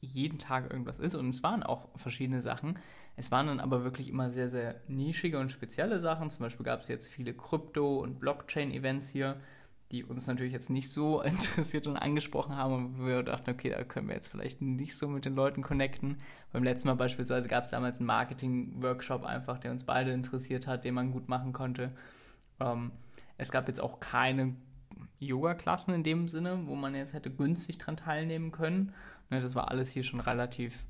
jeden 0.00 0.38
Tag 0.38 0.70
irgendwas 0.70 0.98
ist. 0.98 1.14
Und 1.14 1.28
es 1.28 1.42
waren 1.42 1.62
auch 1.62 1.88
verschiedene 1.96 2.40
Sachen. 2.40 2.78
Es 3.16 3.30
waren 3.30 3.48
dann 3.48 3.60
aber 3.60 3.84
wirklich 3.84 4.08
immer 4.08 4.30
sehr, 4.30 4.48
sehr 4.48 4.80
nischige 4.88 5.38
und 5.38 5.52
spezielle 5.52 6.00
Sachen. 6.00 6.30
Zum 6.30 6.40
Beispiel 6.40 6.64
gab 6.64 6.80
es 6.80 6.88
jetzt 6.88 7.08
viele 7.08 7.34
Krypto- 7.34 8.00
und 8.00 8.20
Blockchain-Events 8.20 9.08
hier, 9.10 9.36
die 9.90 10.04
uns 10.04 10.26
natürlich 10.26 10.52
jetzt 10.52 10.70
nicht 10.70 10.90
so 10.90 11.20
interessiert 11.22 11.86
und 11.86 11.96
angesprochen 11.96 12.56
haben. 12.56 12.74
Und 12.74 13.06
wir 13.06 13.22
dachten, 13.22 13.50
okay, 13.50 13.70
da 13.70 13.82
können 13.84 14.08
wir 14.08 14.14
jetzt 14.14 14.28
vielleicht 14.28 14.60
nicht 14.60 14.96
so 14.96 15.08
mit 15.08 15.24
den 15.24 15.34
Leuten 15.34 15.62
connecten. 15.62 16.18
Beim 16.52 16.62
letzten 16.62 16.88
Mal 16.88 16.94
beispielsweise 16.94 17.48
gab 17.48 17.64
es 17.64 17.70
damals 17.70 17.98
einen 17.98 18.06
Marketing-Workshop 18.06 19.24
einfach, 19.24 19.58
der 19.58 19.70
uns 19.70 19.84
beide 19.84 20.12
interessiert 20.12 20.66
hat, 20.66 20.84
den 20.84 20.94
man 20.94 21.12
gut 21.12 21.28
machen 21.28 21.52
konnte. 21.52 21.92
Ähm, 22.60 22.92
es 23.38 23.50
gab 23.50 23.68
jetzt 23.68 23.80
auch 23.80 24.00
keine 24.00 24.54
Yoga-Klassen 25.18 25.94
in 25.94 26.02
dem 26.02 26.28
Sinne, 26.28 26.66
wo 26.66 26.74
man 26.74 26.94
jetzt 26.94 27.12
hätte 27.12 27.30
günstig 27.30 27.78
dran 27.78 27.96
teilnehmen 27.96 28.52
können. 28.52 28.92
Ne, 29.28 29.40
das 29.40 29.54
war 29.54 29.70
alles 29.70 29.90
hier 29.90 30.02
schon 30.02 30.20
relativ 30.20 30.86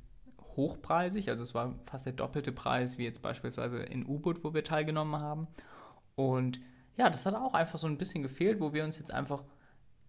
hochpreisig, 0.56 1.28
also 1.28 1.42
es 1.42 1.54
war 1.54 1.74
fast 1.84 2.06
der 2.06 2.12
doppelte 2.12 2.52
Preis 2.52 2.98
wie 2.98 3.04
jetzt 3.04 3.22
beispielsweise 3.22 3.78
in 3.78 4.06
U-Boot, 4.06 4.42
wo 4.42 4.52
wir 4.52 4.64
teilgenommen 4.64 5.20
haben. 5.20 5.46
Und 6.16 6.60
ja, 7.00 7.08
das 7.08 7.24
hat 7.24 7.34
auch 7.34 7.54
einfach 7.54 7.78
so 7.78 7.86
ein 7.86 7.96
bisschen 7.96 8.22
gefehlt, 8.22 8.60
wo 8.60 8.74
wir 8.74 8.84
uns 8.84 8.98
jetzt 8.98 9.10
einfach, 9.10 9.42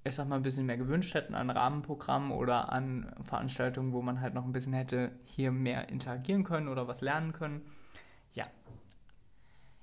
ich 0.03 0.13
sag 0.13 0.27
mal, 0.27 0.35
ein 0.35 0.41
bisschen 0.41 0.65
mehr 0.65 0.75
gewünscht 0.75 1.13
hätten 1.13 1.35
an 1.35 1.49
Rahmenprogrammen 1.49 2.31
oder 2.31 2.73
an 2.73 3.15
Veranstaltungen, 3.23 3.93
wo 3.93 4.01
man 4.01 4.19
halt 4.19 4.33
noch 4.33 4.43
ein 4.43 4.51
bisschen 4.51 4.73
hätte 4.73 5.11
hier 5.23 5.51
mehr 5.51 5.87
interagieren 5.87 6.43
können 6.43 6.67
oder 6.67 6.89
was 6.89 6.99
lernen 6.99 7.31
können. 7.31 7.61
Ja, 8.33 8.45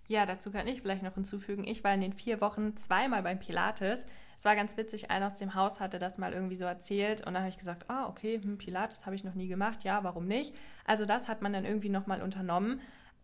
ja, 0.07 0.25
dazu 0.25 0.51
kann 0.51 0.67
ich 0.67 0.81
vielleicht 0.81 1.03
noch 1.03 1.15
hinzufügen. 1.15 1.65
Ich 1.65 1.85
war 1.85 1.93
in 1.93 2.01
den 2.01 2.15
vier 2.15 2.41
Wochen 2.41 2.77
zweimal 2.77 3.23
beim 3.23 3.39
Pilates. 3.39 4.07
Es 4.37 4.45
war 4.45 4.55
ganz 4.55 4.77
witzig, 4.77 5.11
einer 5.11 5.27
aus 5.27 5.35
dem 5.35 5.55
Haus 5.55 5.81
hatte 5.81 5.99
das 5.99 6.17
mal 6.17 6.33
irgendwie 6.33 6.57
so 6.57 6.65
erzählt 6.65 7.27
und 7.27 7.35
dann 7.35 7.43
habe 7.43 7.51
ich 7.51 7.59
gesagt, 7.59 7.85
ah, 7.89 8.07
okay, 8.07 8.41
hm, 8.43 8.57
Pilates 8.57 9.05
habe 9.05 9.17
ich 9.17 9.25
noch 9.25 9.35
nie 9.35 9.49
gemacht, 9.49 9.85
ja, 9.85 10.05
warum 10.05 10.27
nicht? 10.27 10.55
Also 10.87 11.05
das 11.05 11.29
hat 11.29 11.43
man 11.43 11.53
dann 11.53 11.67
irgendwie 11.67 11.91
nochmal 11.91 12.23
unternommen. 12.23 12.81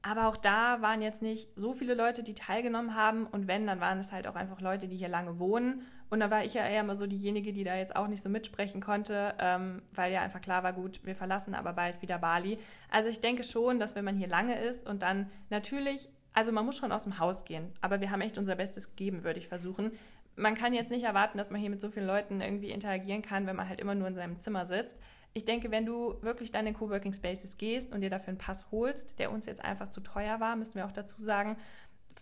Aber 0.06 0.28
auch 0.28 0.36
da 0.36 0.82
waren 0.82 1.00
jetzt 1.00 1.22
nicht 1.22 1.48
so 1.56 1.72
viele 1.72 1.94
Leute, 1.94 2.22
die 2.22 2.34
teilgenommen 2.34 2.94
haben. 2.94 3.26
Und 3.26 3.48
wenn, 3.48 3.66
dann 3.66 3.80
waren 3.80 3.98
es 3.98 4.12
halt 4.12 4.26
auch 4.26 4.34
einfach 4.34 4.60
Leute, 4.60 4.86
die 4.86 4.96
hier 4.96 5.08
lange 5.08 5.38
wohnen. 5.38 5.80
Und 6.10 6.20
da 6.20 6.30
war 6.30 6.44
ich 6.44 6.52
ja 6.52 6.66
eher 6.66 6.84
mal 6.84 6.98
so 6.98 7.06
diejenige, 7.06 7.54
die 7.54 7.64
da 7.64 7.74
jetzt 7.74 7.96
auch 7.96 8.06
nicht 8.06 8.22
so 8.22 8.28
mitsprechen 8.28 8.82
konnte, 8.82 9.34
ähm, 9.38 9.80
weil 9.92 10.12
ja 10.12 10.20
einfach 10.20 10.42
klar 10.42 10.62
war, 10.62 10.74
gut, 10.74 11.00
wir 11.04 11.16
verlassen 11.16 11.54
aber 11.54 11.72
bald 11.72 12.02
wieder 12.02 12.18
Bali. 12.18 12.58
Also 12.90 13.08
ich 13.08 13.22
denke 13.22 13.44
schon, 13.44 13.80
dass 13.80 13.94
wenn 13.94 14.04
man 14.04 14.18
hier 14.18 14.28
lange 14.28 14.60
ist 14.60 14.86
und 14.86 15.02
dann 15.02 15.30
natürlich 15.48 16.10
also 16.34 16.50
man 16.50 16.66
muss 16.66 16.76
schon 16.76 16.92
aus 16.92 17.04
dem 17.04 17.18
Haus 17.20 17.44
gehen, 17.44 17.70
aber 17.80 18.00
wir 18.00 18.10
haben 18.10 18.20
echt 18.20 18.38
unser 18.38 18.56
Bestes 18.56 18.90
gegeben, 18.90 19.22
würde 19.22 19.38
ich 19.38 19.46
versuchen. 19.46 19.92
Man 20.36 20.56
kann 20.56 20.74
jetzt 20.74 20.90
nicht 20.90 21.04
erwarten, 21.04 21.38
dass 21.38 21.50
man 21.50 21.60
hier 21.60 21.70
mit 21.70 21.80
so 21.80 21.88
vielen 21.90 22.08
Leuten 22.08 22.40
irgendwie 22.40 22.70
interagieren 22.70 23.22
kann, 23.22 23.46
wenn 23.46 23.54
man 23.54 23.68
halt 23.68 23.80
immer 23.80 23.94
nur 23.94 24.08
in 24.08 24.16
seinem 24.16 24.38
Zimmer 24.40 24.66
sitzt. 24.66 24.98
Ich 25.36 25.44
denke, 25.44 25.72
wenn 25.72 25.84
du 25.84 26.22
wirklich 26.22 26.52
deine 26.52 26.72
Coworking 26.72 27.12
Spaces 27.12 27.58
gehst 27.58 27.92
und 27.92 28.02
dir 28.02 28.10
dafür 28.10 28.28
einen 28.28 28.38
Pass 28.38 28.70
holst, 28.70 29.18
der 29.18 29.32
uns 29.32 29.46
jetzt 29.46 29.64
einfach 29.64 29.90
zu 29.90 30.00
teuer 30.00 30.38
war, 30.38 30.54
müssen 30.54 30.76
wir 30.76 30.86
auch 30.86 30.92
dazu 30.92 31.20
sagen, 31.20 31.56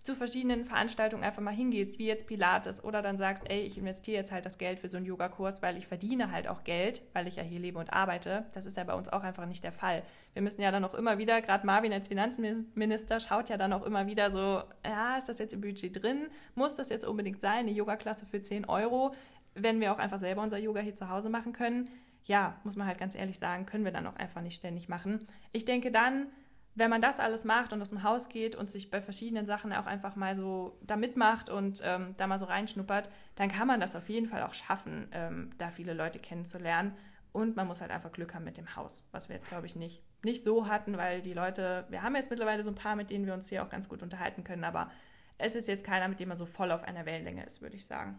zu 0.02 0.16
verschiedenen 0.16 0.64
Veranstaltungen 0.64 1.22
einfach 1.22 1.42
mal 1.42 1.54
hingehst, 1.54 1.98
wie 1.98 2.06
jetzt 2.06 2.26
Pilates, 2.26 2.82
oder 2.82 3.02
dann 3.02 3.18
sagst, 3.18 3.44
ey, 3.50 3.60
ich 3.60 3.76
investiere 3.76 4.16
jetzt 4.16 4.32
halt 4.32 4.46
das 4.46 4.56
Geld 4.56 4.80
für 4.80 4.88
so 4.88 4.96
einen 4.96 5.04
Yogakurs, 5.04 5.60
weil 5.60 5.76
ich 5.76 5.86
verdiene 5.86 6.32
halt 6.32 6.48
auch 6.48 6.64
Geld, 6.64 7.02
weil 7.12 7.28
ich 7.28 7.36
ja 7.36 7.42
hier 7.42 7.60
lebe 7.60 7.78
und 7.78 7.92
arbeite. 7.92 8.46
Das 8.52 8.64
ist 8.64 8.78
ja 8.78 8.84
bei 8.84 8.94
uns 8.94 9.10
auch 9.10 9.22
einfach 9.22 9.44
nicht 9.44 9.62
der 9.62 9.72
Fall. 9.72 10.02
Wir 10.32 10.40
müssen 10.40 10.62
ja 10.62 10.70
dann 10.70 10.84
auch 10.84 10.94
immer 10.94 11.18
wieder, 11.18 11.42
gerade 11.42 11.66
Marvin 11.66 11.92
als 11.92 12.08
Finanzminister 12.08 13.20
schaut 13.20 13.50
ja 13.50 13.58
dann 13.58 13.74
auch 13.74 13.84
immer 13.84 14.06
wieder 14.06 14.30
so, 14.30 14.62
ja, 14.84 15.18
ist 15.18 15.28
das 15.28 15.38
jetzt 15.38 15.52
im 15.52 15.60
Budget 15.60 16.02
drin? 16.02 16.28
Muss 16.54 16.74
das 16.74 16.88
jetzt 16.88 17.06
unbedingt 17.06 17.40
sein? 17.40 17.60
Eine 17.60 17.72
Yogaklasse 17.72 18.24
für 18.24 18.40
10 18.40 18.64
Euro, 18.64 19.14
wenn 19.54 19.80
wir 19.80 19.92
auch 19.92 19.98
einfach 19.98 20.18
selber 20.18 20.42
unser 20.42 20.58
Yoga 20.58 20.80
hier 20.80 20.94
zu 20.94 21.10
Hause 21.10 21.28
machen 21.28 21.52
können? 21.52 21.90
Ja, 22.24 22.60
muss 22.64 22.76
man 22.76 22.86
halt 22.86 22.98
ganz 22.98 23.14
ehrlich 23.14 23.38
sagen, 23.38 23.66
können 23.66 23.84
wir 23.84 23.92
dann 23.92 24.06
auch 24.06 24.16
einfach 24.16 24.42
nicht 24.42 24.54
ständig 24.54 24.88
machen. 24.88 25.26
Ich 25.52 25.64
denke 25.64 25.90
dann, 25.90 26.26
wenn 26.74 26.90
man 26.90 27.02
das 27.02 27.20
alles 27.20 27.44
macht 27.44 27.72
und 27.72 27.82
aus 27.82 27.90
dem 27.90 28.02
Haus 28.02 28.28
geht 28.28 28.56
und 28.56 28.70
sich 28.70 28.90
bei 28.90 29.02
verschiedenen 29.02 29.44
Sachen 29.44 29.72
auch 29.72 29.86
einfach 29.86 30.16
mal 30.16 30.34
so 30.34 30.78
da 30.82 30.96
mitmacht 30.96 31.50
und 31.50 31.82
ähm, 31.84 32.14
da 32.16 32.26
mal 32.26 32.38
so 32.38 32.46
reinschnuppert, 32.46 33.10
dann 33.34 33.50
kann 33.50 33.66
man 33.66 33.80
das 33.80 33.94
auf 33.94 34.08
jeden 34.08 34.26
Fall 34.26 34.42
auch 34.42 34.54
schaffen, 34.54 35.08
ähm, 35.12 35.50
da 35.58 35.70
viele 35.70 35.92
Leute 35.92 36.18
kennenzulernen. 36.18 36.94
Und 37.32 37.56
man 37.56 37.66
muss 37.66 37.80
halt 37.80 37.90
einfach 37.90 38.12
Glück 38.12 38.34
haben 38.34 38.44
mit 38.44 38.58
dem 38.58 38.76
Haus, 38.76 39.06
was 39.10 39.28
wir 39.28 39.34
jetzt, 39.34 39.48
glaube 39.48 39.66
ich, 39.66 39.74
nicht, 39.74 40.02
nicht 40.22 40.44
so 40.44 40.68
hatten, 40.68 40.98
weil 40.98 41.22
die 41.22 41.32
Leute, 41.32 41.86
wir 41.88 42.02
haben 42.02 42.14
jetzt 42.14 42.30
mittlerweile 42.30 42.62
so 42.62 42.70
ein 42.70 42.74
paar, 42.74 42.94
mit 42.94 43.10
denen 43.10 43.26
wir 43.26 43.32
uns 43.32 43.48
hier 43.48 43.64
auch 43.64 43.70
ganz 43.70 43.88
gut 43.88 44.02
unterhalten 44.02 44.44
können, 44.44 44.64
aber 44.64 44.90
es 45.38 45.54
ist 45.54 45.66
jetzt 45.66 45.84
keiner, 45.84 46.08
mit 46.08 46.20
dem 46.20 46.28
man 46.28 46.36
so 46.36 46.46
voll 46.46 46.70
auf 46.70 46.84
einer 46.84 47.06
Wellenlänge 47.06 47.44
ist, 47.44 47.62
würde 47.62 47.76
ich 47.76 47.86
sagen. 47.86 48.18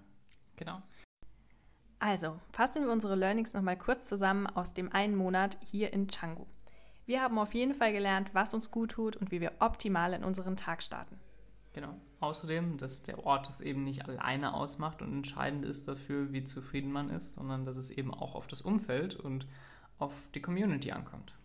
Genau. 0.56 0.82
Also, 2.06 2.38
fassen 2.52 2.84
wir 2.84 2.92
unsere 2.92 3.16
Learnings 3.16 3.54
nochmal 3.54 3.78
kurz 3.78 4.10
zusammen 4.10 4.46
aus 4.46 4.74
dem 4.74 4.92
einen 4.92 5.16
Monat 5.16 5.58
hier 5.64 5.94
in 5.94 6.08
Canggu. 6.08 6.46
Wir 7.06 7.22
haben 7.22 7.40
auf 7.40 7.54
jeden 7.54 7.74
Fall 7.74 7.94
gelernt, 7.94 8.32
was 8.34 8.54
uns 8.54 8.72
gut 8.72 8.92
tut 8.92 9.16
und 9.16 9.32
wie 9.32 9.40
wir 9.40 9.54
optimal 9.60 10.12
in 10.12 10.26
unseren 10.26 10.58
Tag 10.58 10.84
starten. 10.84 11.18
Genau. 11.72 11.96
Außerdem, 12.20 12.76
dass 12.76 13.04
der 13.04 13.26
Ort 13.26 13.48
es 13.50 13.62
eben 13.62 13.86
nicht 13.86 14.06
alleine 14.06 14.54
ausmacht 14.54 15.02
und 15.02 15.14
entscheidend 15.14 15.64
ist 15.64 15.88
dafür, 15.88 16.34
wie 16.34 16.44
zufrieden 16.44 16.92
man 16.92 17.10
ist, 17.10 17.36
sondern 17.36 17.64
dass 17.64 17.78
es 17.78 17.90
eben 17.90 18.14
auch 18.14 18.36
auf 18.36 18.48
das 18.48 18.62
Umfeld 18.62 19.16
und 19.16 19.48
auf 19.98 20.30
die 20.36 20.42
Community 20.42 20.92
ankommt. 20.92 21.38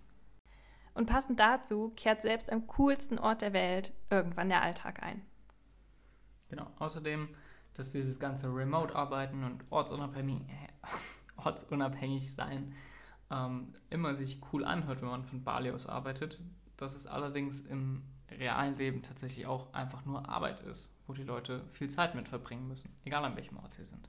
Und 0.92 1.06
passend 1.06 1.38
dazu 1.38 1.92
kehrt 1.94 2.20
selbst 2.20 2.50
am 2.50 2.66
coolsten 2.66 3.20
Ort 3.20 3.42
der 3.42 3.52
Welt 3.52 3.92
irgendwann 4.10 4.48
der 4.48 4.62
Alltag 4.62 5.04
ein. 5.04 5.22
Genau. 6.48 6.66
Außerdem, 6.80 7.28
dass 7.78 7.92
dieses 7.92 8.18
ganze 8.18 8.48
Remote-Arbeiten 8.48 9.44
und 9.44 9.64
ortsunabhängig, 9.70 10.42
ortsunabhängig 11.36 12.34
sein 12.34 12.74
ähm, 13.30 13.72
immer 13.88 14.16
sich 14.16 14.40
cool 14.52 14.64
anhört, 14.64 15.00
wenn 15.00 15.08
man 15.08 15.24
von 15.24 15.44
Bali 15.44 15.70
aus 15.70 15.86
arbeitet. 15.86 16.40
Dass 16.76 16.94
es 16.94 17.06
allerdings 17.06 17.60
im 17.60 18.02
realen 18.30 18.76
Leben 18.76 19.02
tatsächlich 19.02 19.46
auch 19.46 19.72
einfach 19.72 20.04
nur 20.04 20.28
Arbeit 20.28 20.60
ist, 20.60 20.92
wo 21.06 21.12
die 21.12 21.22
Leute 21.22 21.64
viel 21.72 21.88
Zeit 21.88 22.14
mit 22.14 22.28
verbringen 22.28 22.66
müssen, 22.66 22.92
egal 23.04 23.24
an 23.24 23.36
welchem 23.36 23.56
Ort 23.58 23.72
sie 23.72 23.86
sind. 23.86 24.08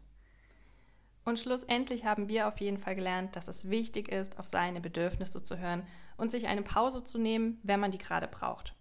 Und 1.23 1.37
schlussendlich 1.37 2.05
haben 2.05 2.27
wir 2.27 2.47
auf 2.47 2.59
jeden 2.59 2.77
Fall 2.77 2.95
gelernt, 2.95 3.35
dass 3.35 3.47
es 3.47 3.69
wichtig 3.69 4.09
ist, 4.09 4.39
auf 4.39 4.47
seine 4.47 4.81
Bedürfnisse 4.81 5.43
zu 5.43 5.59
hören 5.59 5.83
und 6.17 6.31
sich 6.31 6.47
eine 6.47 6.63
Pause 6.63 7.03
zu 7.03 7.19
nehmen, 7.19 7.59
wenn 7.61 7.79
man 7.79 7.91
die 7.91 7.99
gerade 7.99 8.27
braucht. 8.27 8.75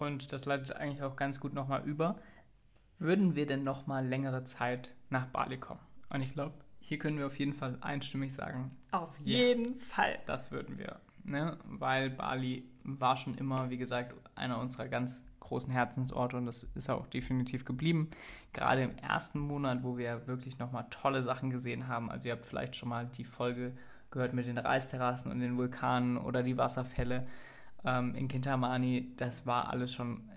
Und 0.00 0.32
das 0.32 0.44
leitet 0.44 0.76
eigentlich 0.76 1.02
auch 1.02 1.16
ganz 1.16 1.40
gut 1.40 1.54
nochmal 1.54 1.82
über. 1.84 2.16
Würden 2.98 3.34
wir 3.34 3.46
denn 3.46 3.62
nochmal 3.62 4.06
längere 4.06 4.44
Zeit 4.44 4.94
nach 5.10 5.26
Bali 5.26 5.58
kommen? 5.58 5.80
Und 6.10 6.22
ich 6.22 6.32
glaube, 6.32 6.54
hier 6.80 6.98
können 6.98 7.18
wir 7.18 7.26
auf 7.26 7.38
jeden 7.38 7.52
Fall 7.52 7.76
einstimmig 7.80 8.32
sagen. 8.32 8.76
Auf 8.92 9.18
jeden 9.20 9.66
ja, 9.66 9.74
Fall. 9.74 10.18
Das 10.26 10.50
würden 10.50 10.78
wir. 10.78 11.00
Ne? 11.24 11.58
Weil 11.64 12.10
Bali 12.10 12.64
war 12.82 13.16
schon 13.16 13.36
immer, 13.36 13.70
wie 13.70 13.76
gesagt, 13.76 14.14
einer 14.34 14.58
unserer 14.58 14.88
ganz 14.88 15.22
großen 15.40 15.72
Herzensorte 15.72 16.36
und 16.36 16.46
das 16.46 16.62
ist 16.74 16.90
auch 16.90 17.06
definitiv 17.06 17.64
geblieben. 17.64 18.10
Gerade 18.52 18.82
im 18.82 18.96
ersten 18.98 19.38
Monat, 19.38 19.82
wo 19.82 19.98
wir 19.98 20.26
wirklich 20.26 20.58
nochmal 20.58 20.86
tolle 20.90 21.22
Sachen 21.22 21.50
gesehen 21.50 21.88
haben. 21.88 22.10
Also 22.10 22.28
ihr 22.28 22.34
habt 22.34 22.46
vielleicht 22.46 22.76
schon 22.76 22.88
mal 22.88 23.06
die 23.06 23.24
Folge 23.24 23.72
gehört 24.10 24.32
mit 24.32 24.46
den 24.46 24.58
Reisterrassen 24.58 25.30
und 25.30 25.40
den 25.40 25.56
Vulkanen 25.56 26.16
oder 26.16 26.42
die 26.42 26.56
Wasserfälle 26.56 27.26
ähm, 27.84 28.14
in 28.14 28.28
Kintamani. 28.28 29.12
Das 29.16 29.46
war 29.46 29.70
alles 29.70 29.92
schon 29.92 30.28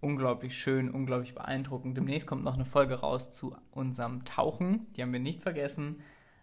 unglaublich 0.00 0.56
schön, 0.56 0.90
unglaublich 0.90 1.34
beeindruckend. 1.34 1.96
Demnächst 1.96 2.26
kommt 2.26 2.44
noch 2.44 2.54
eine 2.54 2.64
Folge 2.64 3.00
raus 3.00 3.30
zu 3.30 3.56
unserem 3.70 4.24
Tauchen. 4.24 4.86
Die 4.92 5.02
haben 5.02 5.12
wir 5.12 5.20
nicht 5.20 5.42
vergessen, 5.42 6.00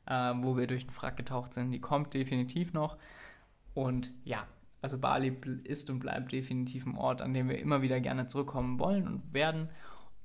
äh, 0.08 0.34
wo 0.38 0.58
wir 0.58 0.68
durch 0.68 0.86
den 0.86 0.92
Frack 0.92 1.18
getaucht 1.18 1.54
sind. 1.54 1.72
Die 1.72 1.80
kommt 1.80 2.14
definitiv 2.14 2.74
noch. 2.74 2.98
Und 3.74 4.12
ja, 4.24 4.48
also 4.82 4.98
Bali 4.98 5.36
ist 5.64 5.90
und 5.90 6.00
bleibt 6.00 6.32
definitiv 6.32 6.86
ein 6.86 6.96
Ort, 6.96 7.22
an 7.22 7.34
dem 7.34 7.50
wir 7.50 7.58
immer 7.58 7.82
wieder 7.82 8.00
gerne 8.00 8.28
zurückkommen 8.28 8.80
wollen 8.80 9.08
und 9.08 9.34
werden. 9.34 9.72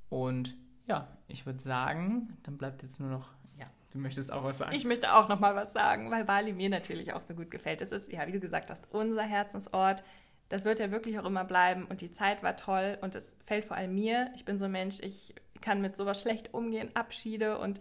Und 0.09 0.55
ja, 0.87 1.07
ich 1.27 1.45
würde 1.45 1.59
sagen, 1.59 2.37
dann 2.43 2.57
bleibt 2.57 2.83
jetzt 2.83 2.99
nur 2.99 3.09
noch, 3.09 3.29
ja, 3.57 3.65
du 3.91 3.97
möchtest 3.97 4.31
auch 4.31 4.43
was 4.43 4.59
sagen. 4.59 4.75
Ich 4.75 4.85
möchte 4.85 5.13
auch 5.13 5.29
noch 5.29 5.39
mal 5.39 5.55
was 5.55 5.73
sagen, 5.73 6.11
weil 6.11 6.25
Bali 6.25 6.53
mir 6.53 6.69
natürlich 6.69 7.13
auch 7.13 7.21
so 7.21 7.33
gut 7.33 7.49
gefällt. 7.49 7.81
Es 7.81 7.91
ist, 7.91 8.11
ja, 8.11 8.27
wie 8.27 8.33
du 8.33 8.39
gesagt 8.39 8.69
hast, 8.69 8.87
unser 8.91 9.23
Herzensort. 9.23 10.03
Das 10.51 10.65
wird 10.65 10.79
ja 10.79 10.91
wirklich 10.91 11.17
auch 11.17 11.23
immer 11.23 11.45
bleiben 11.45 11.85
und 11.85 12.01
die 12.01 12.11
Zeit 12.11 12.43
war 12.43 12.57
toll 12.57 12.97
und 12.99 13.15
es 13.15 13.37
fällt 13.45 13.63
vor 13.63 13.77
allem 13.77 13.95
mir. 13.95 14.31
Ich 14.35 14.43
bin 14.43 14.59
so 14.59 14.65
ein 14.65 14.71
Mensch, 14.71 14.99
ich 14.99 15.33
kann 15.61 15.79
mit 15.79 15.95
sowas 15.95 16.19
schlecht 16.19 16.53
umgehen, 16.53 16.89
Abschiede 16.93 17.57
und 17.57 17.79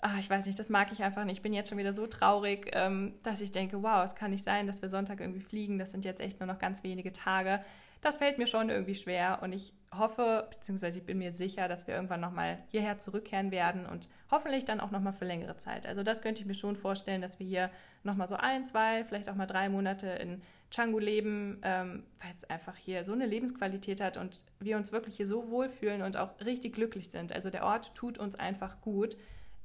ach, 0.00 0.18
ich 0.18 0.30
weiß 0.30 0.46
nicht, 0.46 0.58
das 0.58 0.70
mag 0.70 0.92
ich 0.92 1.02
einfach 1.02 1.24
nicht. 1.24 1.36
Ich 1.36 1.42
bin 1.42 1.52
jetzt 1.52 1.68
schon 1.68 1.76
wieder 1.76 1.92
so 1.92 2.06
traurig, 2.06 2.70
ähm, 2.72 3.12
dass 3.22 3.42
ich 3.42 3.52
denke, 3.52 3.82
wow, 3.82 4.02
es 4.02 4.14
kann 4.14 4.30
nicht 4.30 4.44
sein, 4.44 4.66
dass 4.66 4.80
wir 4.80 4.88
Sonntag 4.88 5.20
irgendwie 5.20 5.42
fliegen. 5.42 5.78
Das 5.78 5.90
sind 5.90 6.06
jetzt 6.06 6.22
echt 6.22 6.40
nur 6.40 6.46
noch 6.46 6.58
ganz 6.58 6.82
wenige 6.82 7.12
Tage. 7.12 7.62
Das 8.00 8.16
fällt 8.16 8.38
mir 8.38 8.46
schon 8.46 8.70
irgendwie 8.70 8.94
schwer 8.94 9.40
und 9.42 9.52
ich 9.52 9.74
hoffe, 9.94 10.48
beziehungsweise 10.50 11.00
ich 11.00 11.04
bin 11.04 11.18
mir 11.18 11.34
sicher, 11.34 11.68
dass 11.68 11.86
wir 11.86 11.94
irgendwann 11.94 12.22
nochmal 12.22 12.56
hierher 12.68 12.98
zurückkehren 12.98 13.50
werden 13.50 13.84
und 13.84 14.08
hoffentlich 14.30 14.64
dann 14.64 14.80
auch 14.80 14.90
nochmal 14.90 15.12
für 15.12 15.26
längere 15.26 15.58
Zeit. 15.58 15.86
Also 15.86 16.02
das 16.02 16.22
könnte 16.22 16.40
ich 16.40 16.46
mir 16.46 16.54
schon 16.54 16.76
vorstellen, 16.76 17.20
dass 17.20 17.38
wir 17.38 17.46
hier 17.46 17.70
nochmal 18.02 18.26
so 18.26 18.36
ein, 18.36 18.64
zwei, 18.64 19.04
vielleicht 19.04 19.28
auch 19.28 19.34
mal 19.34 19.44
drei 19.44 19.68
Monate 19.68 20.06
in 20.06 20.40
Canggu 20.70 20.98
leben, 20.98 21.58
ähm, 21.62 22.04
weil 22.20 22.32
es 22.34 22.44
einfach 22.44 22.76
hier 22.76 23.04
so 23.04 23.12
eine 23.12 23.26
Lebensqualität 23.26 24.00
hat 24.00 24.16
und 24.16 24.42
wir 24.60 24.76
uns 24.76 24.92
wirklich 24.92 25.16
hier 25.16 25.26
so 25.26 25.50
wohlfühlen 25.50 26.02
und 26.02 26.16
auch 26.16 26.40
richtig 26.44 26.74
glücklich 26.74 27.10
sind. 27.10 27.32
Also 27.32 27.50
der 27.50 27.64
Ort 27.64 27.94
tut 27.94 28.18
uns 28.18 28.36
einfach 28.36 28.80
gut. 28.80 29.16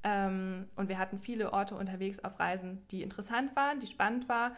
Ähm, 0.04 0.68
und 0.76 0.90
wir 0.90 1.00
hatten 1.00 1.20
viele 1.20 1.54
Orte 1.54 1.76
unterwegs 1.76 2.20
auf 2.20 2.40
Reisen, 2.40 2.86
die 2.92 3.02
interessant 3.02 3.56
waren, 3.56 3.80
die 3.80 3.88
spannend, 3.88 4.30
war, 4.30 4.56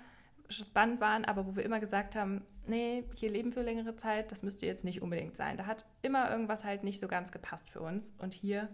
spannend 0.50 1.00
waren, 1.00 1.26
aber 1.26 1.46
wo 1.46 1.56
wir 1.56 1.64
immer 1.64 1.80
gesagt 1.80 2.16
haben, 2.16 2.46
nee, 2.66 3.04
hier 3.16 3.30
leben 3.30 3.52
für 3.52 3.62
längere 3.62 3.96
Zeit, 3.96 4.32
das 4.32 4.44
müsste 4.44 4.66
jetzt 4.66 4.84
nicht 4.84 5.02
unbedingt 5.02 5.38
sein. 5.38 5.58
Da 5.58 5.66
hat 5.66 5.86
immer 6.02 6.30
irgendwas 6.30 6.64
halt 6.66 6.84
nicht 6.84 7.00
so 7.00 7.08
ganz 7.08 7.32
gepasst 7.32 7.70
für 7.70 7.82
uns. 7.82 8.14
Und 8.20 8.34
hier 8.34 8.70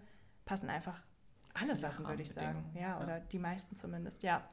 passen 0.45 0.69
einfach 0.69 1.01
alle 1.53 1.77
Sachen, 1.77 2.07
würde 2.07 2.23
ich 2.23 2.31
sagen. 2.31 2.65
Ja, 2.73 2.99
oder 2.99 3.17
ja. 3.17 3.23
die 3.31 3.39
meisten 3.39 3.75
zumindest, 3.75 4.23
ja. 4.23 4.43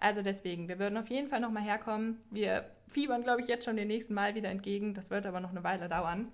Also 0.00 0.22
deswegen, 0.22 0.66
wir 0.66 0.78
würden 0.78 0.96
auf 0.96 1.08
jeden 1.08 1.28
Fall 1.28 1.40
nochmal 1.40 1.62
herkommen. 1.62 2.18
Wir 2.30 2.64
fiebern, 2.88 3.22
glaube 3.22 3.42
ich, 3.42 3.48
jetzt 3.48 3.66
schon 3.66 3.76
den 3.76 3.88
nächsten 3.88 4.14
Mal 4.14 4.34
wieder 4.34 4.48
entgegen. 4.48 4.94
Das 4.94 5.10
wird 5.10 5.26
aber 5.26 5.40
noch 5.40 5.50
eine 5.50 5.62
Weile 5.62 5.88
dauern. 5.88 6.28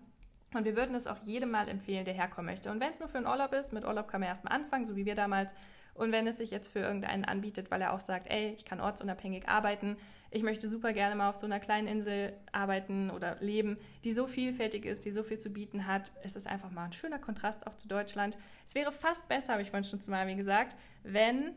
Und 0.54 0.64
wir 0.64 0.76
würden 0.76 0.94
es 0.94 1.08
auch 1.08 1.18
jedem 1.24 1.50
mal 1.50 1.68
empfehlen, 1.68 2.04
der 2.04 2.14
herkommen 2.14 2.46
möchte. 2.46 2.70
Und 2.70 2.80
wenn 2.80 2.92
es 2.92 3.00
nur 3.00 3.08
für 3.08 3.18
einen 3.18 3.26
Urlaub 3.26 3.52
ist, 3.52 3.72
mit 3.72 3.84
Urlaub 3.84 4.08
kann 4.08 4.20
man 4.20 4.28
erstmal 4.28 4.54
anfangen, 4.54 4.86
so 4.86 4.94
wie 4.94 5.04
wir 5.04 5.16
damals. 5.16 5.52
Und 5.94 6.12
wenn 6.12 6.28
es 6.28 6.36
sich 6.36 6.50
jetzt 6.50 6.68
für 6.68 6.78
irgendeinen 6.78 7.24
anbietet, 7.24 7.70
weil 7.70 7.82
er 7.82 7.92
auch 7.92 8.00
sagt, 8.00 8.30
ey, 8.30 8.54
ich 8.56 8.64
kann 8.64 8.80
ortsunabhängig 8.80 9.48
arbeiten, 9.48 9.96
ich 10.30 10.42
möchte 10.42 10.68
super 10.68 10.92
gerne 10.92 11.16
mal 11.16 11.30
auf 11.30 11.36
so 11.36 11.46
einer 11.46 11.60
kleinen 11.60 11.88
Insel 11.88 12.34
arbeiten 12.52 13.10
oder 13.10 13.36
leben, 13.40 13.76
die 14.04 14.12
so 14.12 14.26
vielfältig 14.26 14.84
ist, 14.84 15.04
die 15.04 15.12
so 15.12 15.22
viel 15.22 15.38
zu 15.38 15.50
bieten 15.50 15.86
hat, 15.86 16.12
ist 16.22 16.36
es 16.36 16.46
einfach 16.46 16.70
mal 16.70 16.84
ein 16.84 16.92
schöner 16.92 17.18
Kontrast 17.18 17.66
auch 17.66 17.74
zu 17.74 17.88
Deutschland. 17.88 18.36
Es 18.66 18.74
wäre 18.74 18.92
fast 18.92 19.28
besser, 19.28 19.54
habe 19.54 19.62
ich 19.62 19.70
vorhin 19.70 19.84
schon 19.84 20.00
zu 20.00 20.10
Marvin 20.10 20.36
gesagt, 20.36 20.76
wenn 21.02 21.56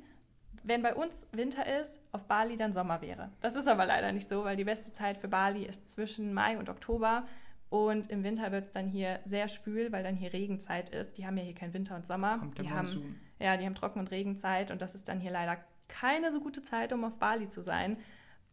wenn 0.63 0.82
bei 0.82 0.95
uns 0.95 1.28
Winter 1.32 1.65
ist, 1.80 2.00
auf 2.12 2.26
Bali 2.26 2.56
dann 2.56 2.74
Sommer 2.74 3.02
wäre. 3.02 3.30
Das 3.41 3.56
ist 3.56 3.67
aber 3.67 3.86
leider 3.86 4.12
nicht 4.12 4.28
so, 4.28 4.43
weil 4.43 4.58
die 4.58 4.63
beste 4.63 4.91
Zeit 4.91 5.17
für 5.17 5.28
Bali 5.28 5.65
ist 5.65 5.89
zwischen 5.89 6.34
Mai 6.34 6.58
und 6.58 6.69
Oktober. 6.69 7.26
Und 7.69 8.10
im 8.10 8.24
Winter 8.24 8.52
wird 8.52 8.65
es 8.65 8.72
dann 8.72 8.88
hier 8.88 9.19
sehr 9.26 9.48
spül, 9.48 9.91
weil 9.91 10.04
dann 10.04 10.15
hier 10.15 10.34
Regenzeit 10.34 10.89
ist. 10.89 11.17
Die 11.17 11.26
haben 11.26 11.38
ja 11.38 11.43
hier 11.43 11.54
keinen 11.54 11.74
Winter 11.74 11.95
und 11.95 12.08
Sommer. 12.08 12.39
Kommt 12.39 12.58
die 12.58 12.69
haben, 12.69 13.17
ja, 13.39 13.58
die 13.58 13.65
haben 13.65 13.76
Trocken- 13.76 14.00
und 14.00 14.12
Regenzeit 14.12 14.72
und 14.72 14.82
das 14.82 14.95
ist 14.95 15.08
dann 15.08 15.19
hier 15.19 15.32
leider 15.32 15.58
keine 15.88 16.32
so 16.32 16.39
gute 16.39 16.63
Zeit, 16.63 16.93
um 16.93 17.04
auf 17.04 17.17
Bali 17.17 17.48
zu 17.48 17.62
sein. 17.62 17.98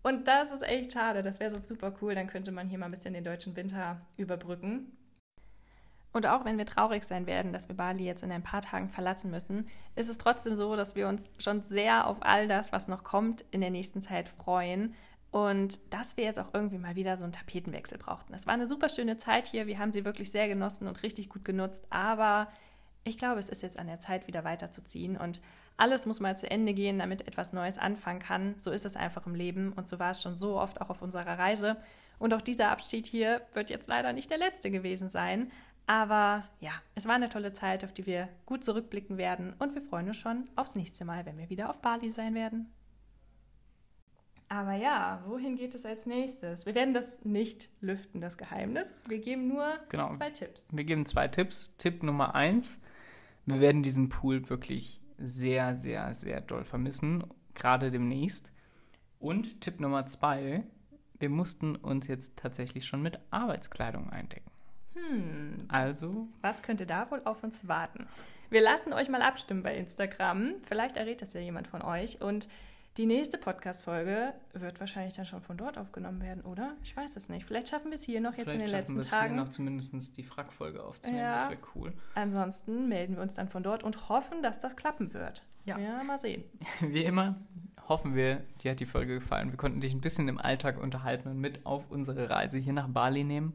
Und 0.02 0.28
das 0.28 0.52
ist 0.52 0.62
echt 0.62 0.92
schade. 0.92 1.22
Das 1.22 1.40
wäre 1.40 1.50
so 1.50 1.58
super 1.62 1.94
cool. 2.00 2.14
Dann 2.14 2.26
könnte 2.26 2.52
man 2.52 2.68
hier 2.68 2.78
mal 2.78 2.86
ein 2.86 2.92
bisschen 2.92 3.14
den 3.14 3.24
deutschen 3.24 3.56
Winter 3.56 4.00
überbrücken. 4.16 4.96
Und 6.16 6.24
auch 6.24 6.46
wenn 6.46 6.56
wir 6.56 6.64
traurig 6.64 7.04
sein 7.04 7.26
werden, 7.26 7.52
dass 7.52 7.68
wir 7.68 7.76
Bali 7.76 8.06
jetzt 8.06 8.22
in 8.22 8.32
ein 8.32 8.42
paar 8.42 8.62
Tagen 8.62 8.88
verlassen 8.88 9.30
müssen, 9.30 9.68
ist 9.96 10.08
es 10.08 10.16
trotzdem 10.16 10.56
so, 10.56 10.74
dass 10.74 10.96
wir 10.96 11.08
uns 11.08 11.28
schon 11.36 11.60
sehr 11.60 12.06
auf 12.06 12.16
all 12.22 12.48
das, 12.48 12.72
was 12.72 12.88
noch 12.88 13.04
kommt, 13.04 13.44
in 13.50 13.60
der 13.60 13.68
nächsten 13.68 14.00
Zeit 14.00 14.30
freuen 14.30 14.94
und 15.30 15.78
dass 15.92 16.16
wir 16.16 16.24
jetzt 16.24 16.38
auch 16.38 16.54
irgendwie 16.54 16.78
mal 16.78 16.96
wieder 16.96 17.18
so 17.18 17.24
einen 17.24 17.34
Tapetenwechsel 17.34 17.98
brauchten. 17.98 18.32
Es 18.32 18.46
war 18.46 18.54
eine 18.54 18.66
super 18.66 18.88
schöne 18.88 19.18
Zeit 19.18 19.48
hier, 19.48 19.66
wir 19.66 19.78
haben 19.78 19.92
sie 19.92 20.06
wirklich 20.06 20.30
sehr 20.30 20.48
genossen 20.48 20.88
und 20.88 21.02
richtig 21.02 21.28
gut 21.28 21.44
genutzt, 21.44 21.84
aber 21.90 22.48
ich 23.04 23.18
glaube, 23.18 23.38
es 23.38 23.50
ist 23.50 23.62
jetzt 23.62 23.78
an 23.78 23.86
der 23.86 24.00
Zeit, 24.00 24.26
wieder 24.26 24.42
weiterzuziehen 24.42 25.18
und 25.18 25.42
alles 25.76 26.06
muss 26.06 26.20
mal 26.20 26.38
zu 26.38 26.50
Ende 26.50 26.72
gehen, 26.72 26.98
damit 26.98 27.28
etwas 27.28 27.52
Neues 27.52 27.76
anfangen 27.76 28.20
kann. 28.20 28.54
So 28.58 28.70
ist 28.70 28.86
es 28.86 28.96
einfach 28.96 29.26
im 29.26 29.34
Leben 29.34 29.74
und 29.74 29.86
so 29.86 29.98
war 29.98 30.12
es 30.12 30.22
schon 30.22 30.38
so 30.38 30.58
oft 30.58 30.80
auch 30.80 30.88
auf 30.88 31.02
unserer 31.02 31.38
Reise. 31.38 31.76
Und 32.18 32.32
auch 32.32 32.40
dieser 32.40 32.70
Abschied 32.70 33.06
hier 33.06 33.42
wird 33.52 33.68
jetzt 33.68 33.88
leider 33.88 34.14
nicht 34.14 34.30
der 34.30 34.38
letzte 34.38 34.70
gewesen 34.70 35.10
sein. 35.10 35.52
Aber 35.86 36.44
ja, 36.58 36.72
es 36.96 37.06
war 37.06 37.14
eine 37.14 37.28
tolle 37.28 37.52
Zeit, 37.52 37.84
auf 37.84 37.92
die 37.92 38.06
wir 38.06 38.28
gut 38.44 38.64
zurückblicken 38.64 39.18
werden 39.18 39.54
und 39.58 39.74
wir 39.74 39.82
freuen 39.82 40.08
uns 40.08 40.16
schon 40.16 40.44
aufs 40.56 40.74
nächste 40.74 41.04
Mal, 41.04 41.24
wenn 41.26 41.38
wir 41.38 41.48
wieder 41.48 41.70
auf 41.70 41.80
Bali 41.80 42.10
sein 42.10 42.34
werden. 42.34 42.72
Aber 44.48 44.74
ja, 44.74 45.22
wohin 45.26 45.56
geht 45.56 45.74
es 45.74 45.84
als 45.84 46.06
nächstes? 46.06 46.66
Wir 46.66 46.74
werden 46.74 46.94
das 46.94 47.24
nicht 47.24 47.68
lüften, 47.80 48.20
das 48.20 48.38
Geheimnis. 48.38 49.02
Wir 49.08 49.18
geben 49.18 49.48
nur 49.48 49.78
genau. 49.88 50.12
zwei 50.12 50.30
Tipps. 50.30 50.68
Wir 50.72 50.84
geben 50.84 51.04
zwei 51.04 51.26
Tipps. 51.26 51.76
Tipp 51.78 52.02
Nummer 52.02 52.34
eins: 52.34 52.80
Wir 53.44 53.60
werden 53.60 53.82
diesen 53.82 54.08
Pool 54.08 54.48
wirklich 54.48 55.00
sehr, 55.18 55.74
sehr, 55.74 56.14
sehr 56.14 56.40
doll 56.40 56.64
vermissen, 56.64 57.24
gerade 57.54 57.90
demnächst. 57.90 58.52
Und 59.18 59.60
Tipp 59.60 59.80
Nummer 59.80 60.06
zwei: 60.06 60.64
Wir 61.18 61.28
mussten 61.28 61.74
uns 61.74 62.06
jetzt 62.06 62.36
tatsächlich 62.36 62.86
schon 62.86 63.02
mit 63.02 63.18
Arbeitskleidung 63.30 64.10
eindecken. 64.10 64.50
Hm. 64.96 65.66
Also. 65.68 66.28
Was 66.40 66.62
könnte 66.62 66.86
da 66.86 67.10
wohl 67.10 67.20
auf 67.24 67.42
uns 67.42 67.68
warten? 67.68 68.06
Wir 68.50 68.62
lassen 68.62 68.92
euch 68.92 69.08
mal 69.08 69.22
abstimmen 69.22 69.62
bei 69.62 69.76
Instagram. 69.76 70.54
Vielleicht 70.62 70.96
errät 70.96 71.20
das 71.20 71.32
ja 71.34 71.40
jemand 71.40 71.68
von 71.68 71.82
euch. 71.82 72.20
Und 72.20 72.48
Die 72.96 73.04
nächste 73.04 73.36
Podcast-Folge 73.36 74.32
wird 74.54 74.80
wahrscheinlich 74.80 75.14
dann 75.16 75.26
schon 75.26 75.42
von 75.42 75.58
dort 75.58 75.76
aufgenommen 75.76 76.22
werden, 76.22 76.42
oder? 76.42 76.76
Ich 76.82 76.96
weiß 76.96 77.14
es 77.16 77.28
nicht. 77.28 77.44
Vielleicht 77.44 77.68
schaffen 77.68 77.90
wir 77.90 77.96
es 77.96 78.04
hier 78.04 78.22
noch 78.22 78.34
jetzt 78.38 78.54
in 78.54 78.58
den 78.58 78.70
letzten 78.70 79.02
Tagen. 79.02 79.34
Hier 79.34 79.42
noch 79.42 79.50
zumindest 79.50 80.16
die 80.16 80.22
Frack-Folge 80.22 80.82
aufzunehmen. 80.82 81.20
Ja. 81.20 81.34
Das 81.34 81.50
wäre 81.50 81.60
cool. 81.74 81.92
Ansonsten 82.14 82.88
melden 82.88 83.16
wir 83.16 83.22
uns 83.22 83.34
dann 83.34 83.50
von 83.50 83.62
dort 83.62 83.84
und 83.84 84.08
hoffen, 84.08 84.42
dass 84.42 84.60
das 84.60 84.76
klappen 84.76 85.12
wird. 85.12 85.42
Ja. 85.66 85.78
ja, 85.78 86.02
mal 86.04 86.16
sehen. 86.16 86.44
Wie 86.80 87.04
immer 87.04 87.36
hoffen 87.88 88.14
wir, 88.14 88.42
dir 88.62 88.72
hat 88.72 88.80
die 88.80 88.86
Folge 88.86 89.14
gefallen. 89.14 89.50
Wir 89.50 89.56
konnten 89.56 89.80
dich 89.80 89.94
ein 89.94 90.00
bisschen 90.00 90.28
im 90.28 90.38
Alltag 90.38 90.80
unterhalten 90.80 91.28
und 91.28 91.38
mit 91.38 91.64
auf 91.66 91.84
unsere 91.90 92.30
Reise 92.30 92.58
hier 92.58 92.72
nach 92.72 92.88
Bali 92.88 93.24
nehmen. 93.24 93.54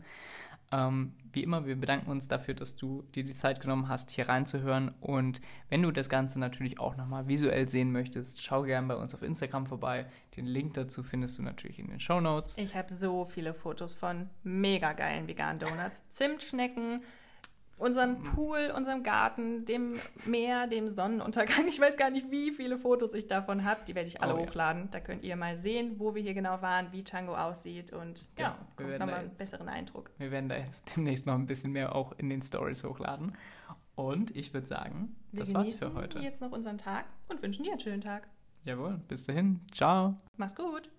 Ähm, 0.72 1.14
wie 1.34 1.44
immer, 1.44 1.66
wir 1.66 1.76
bedanken 1.76 2.10
uns 2.12 2.28
dafür, 2.28 2.54
dass 2.54 2.76
du 2.76 3.04
dir 3.16 3.24
die 3.24 3.34
Zeit 3.34 3.62
genommen 3.62 3.88
hast, 3.88 4.12
hier 4.12 4.28
reinzuhören. 4.28 4.94
Und 5.00 5.42
wenn 5.70 5.82
du 5.82 5.92
das 5.92 6.10
Ganze 6.10 6.40
natürlich 6.40 6.80
auch 6.80 6.98
nochmal 6.98 7.28
visuell 7.28 7.68
sehen 7.68 7.92
möchtest, 7.92 8.44
schau 8.44 8.64
gerne 8.64 8.88
bei 8.88 8.96
uns 8.96 9.14
auf 9.14 9.22
Instagram 9.22 9.66
vorbei. 9.66 10.06
Den 10.36 10.46
Link 10.46 10.74
dazu 10.74 11.04
findest 11.04 11.38
du 11.38 11.44
natürlich 11.44 11.80
in 11.80 11.88
den 11.88 12.00
Show 12.00 12.20
Notes. 12.20 12.58
Ich 12.58 12.76
habe 12.76 12.94
so 12.94 13.26
viele 13.26 13.54
Fotos 13.54 13.94
von 13.94 14.30
mega 14.44 14.94
geilen 14.94 15.28
veganen 15.28 15.60
Donuts, 15.60 16.08
Zimtschnecken, 16.10 17.02
unserem 17.82 18.22
Pool, 18.24 18.72
unserem 18.76 19.04
Garten, 19.04 19.66
dem 19.66 19.96
Meer, 20.26 20.68
dem 20.68 20.90
Sonnenuntergang. 20.90 21.66
Ich 21.68 21.80
weiß 21.80 21.98
gar 21.98 22.10
nicht, 22.10 22.30
wie 22.32 22.52
viele 22.52 22.78
Fotos 22.78 23.14
ich 23.14 23.28
davon 23.28 23.66
habe. 23.66 23.82
Die 23.88 23.96
werde 23.96 24.08
ich 24.08 24.22
alle 24.22 24.36
Oh, 24.36 24.38
ja. 24.38 24.44
hochladen. 24.46 24.90
Da 24.92 25.00
könnt 25.00 25.24
ihr 25.24 25.36
mal 25.36 25.58
sehen, 25.58 25.96
wo 26.00 26.14
wir 26.16 26.22
hier 26.22 26.34
genau 26.34 26.62
waren, 26.62 26.92
wie 26.92 27.04
Chango 27.04 27.36
aussieht 27.36 27.92
und 27.94 28.28
Genau, 28.36 28.50
ja, 28.50 28.88
wir 28.88 29.00
nochmal 29.00 29.16
einen 29.22 29.32
besseren 29.36 29.68
Eindruck. 29.70 30.12
Wir 30.18 30.32
werden 30.32 30.50
da 30.50 30.58
jetzt 30.58 30.96
demnächst 30.96 31.26
noch 31.26 31.36
ein 31.36 31.46
bisschen 31.48 31.72
mehr 31.72 31.96
auch 31.96 32.12
in 32.18 32.30
den 32.30 32.42
Stories 32.42 32.84
hochladen. 32.84 33.36
Und 33.96 34.36
ich 34.36 34.54
würde 34.54 34.68
sagen, 34.68 35.16
Wir 35.32 35.42
das 35.42 35.54
war's 35.54 35.76
für 35.76 35.94
heute. 35.94 36.20
jetzt 36.20 36.42
noch 36.42 36.52
unseren 36.52 36.78
Tag 36.78 37.06
und 37.30 37.42
wünschen 37.42 37.64
dir 37.64 37.72
einen 37.72 37.80
schönen 37.80 38.02
Tag. 38.02 38.28
Jawohl, 38.64 39.00
bis 39.08 39.26
dahin. 39.26 39.60
Ciao. 39.74 40.16
Mach's 40.38 40.56
gut. 40.56 40.90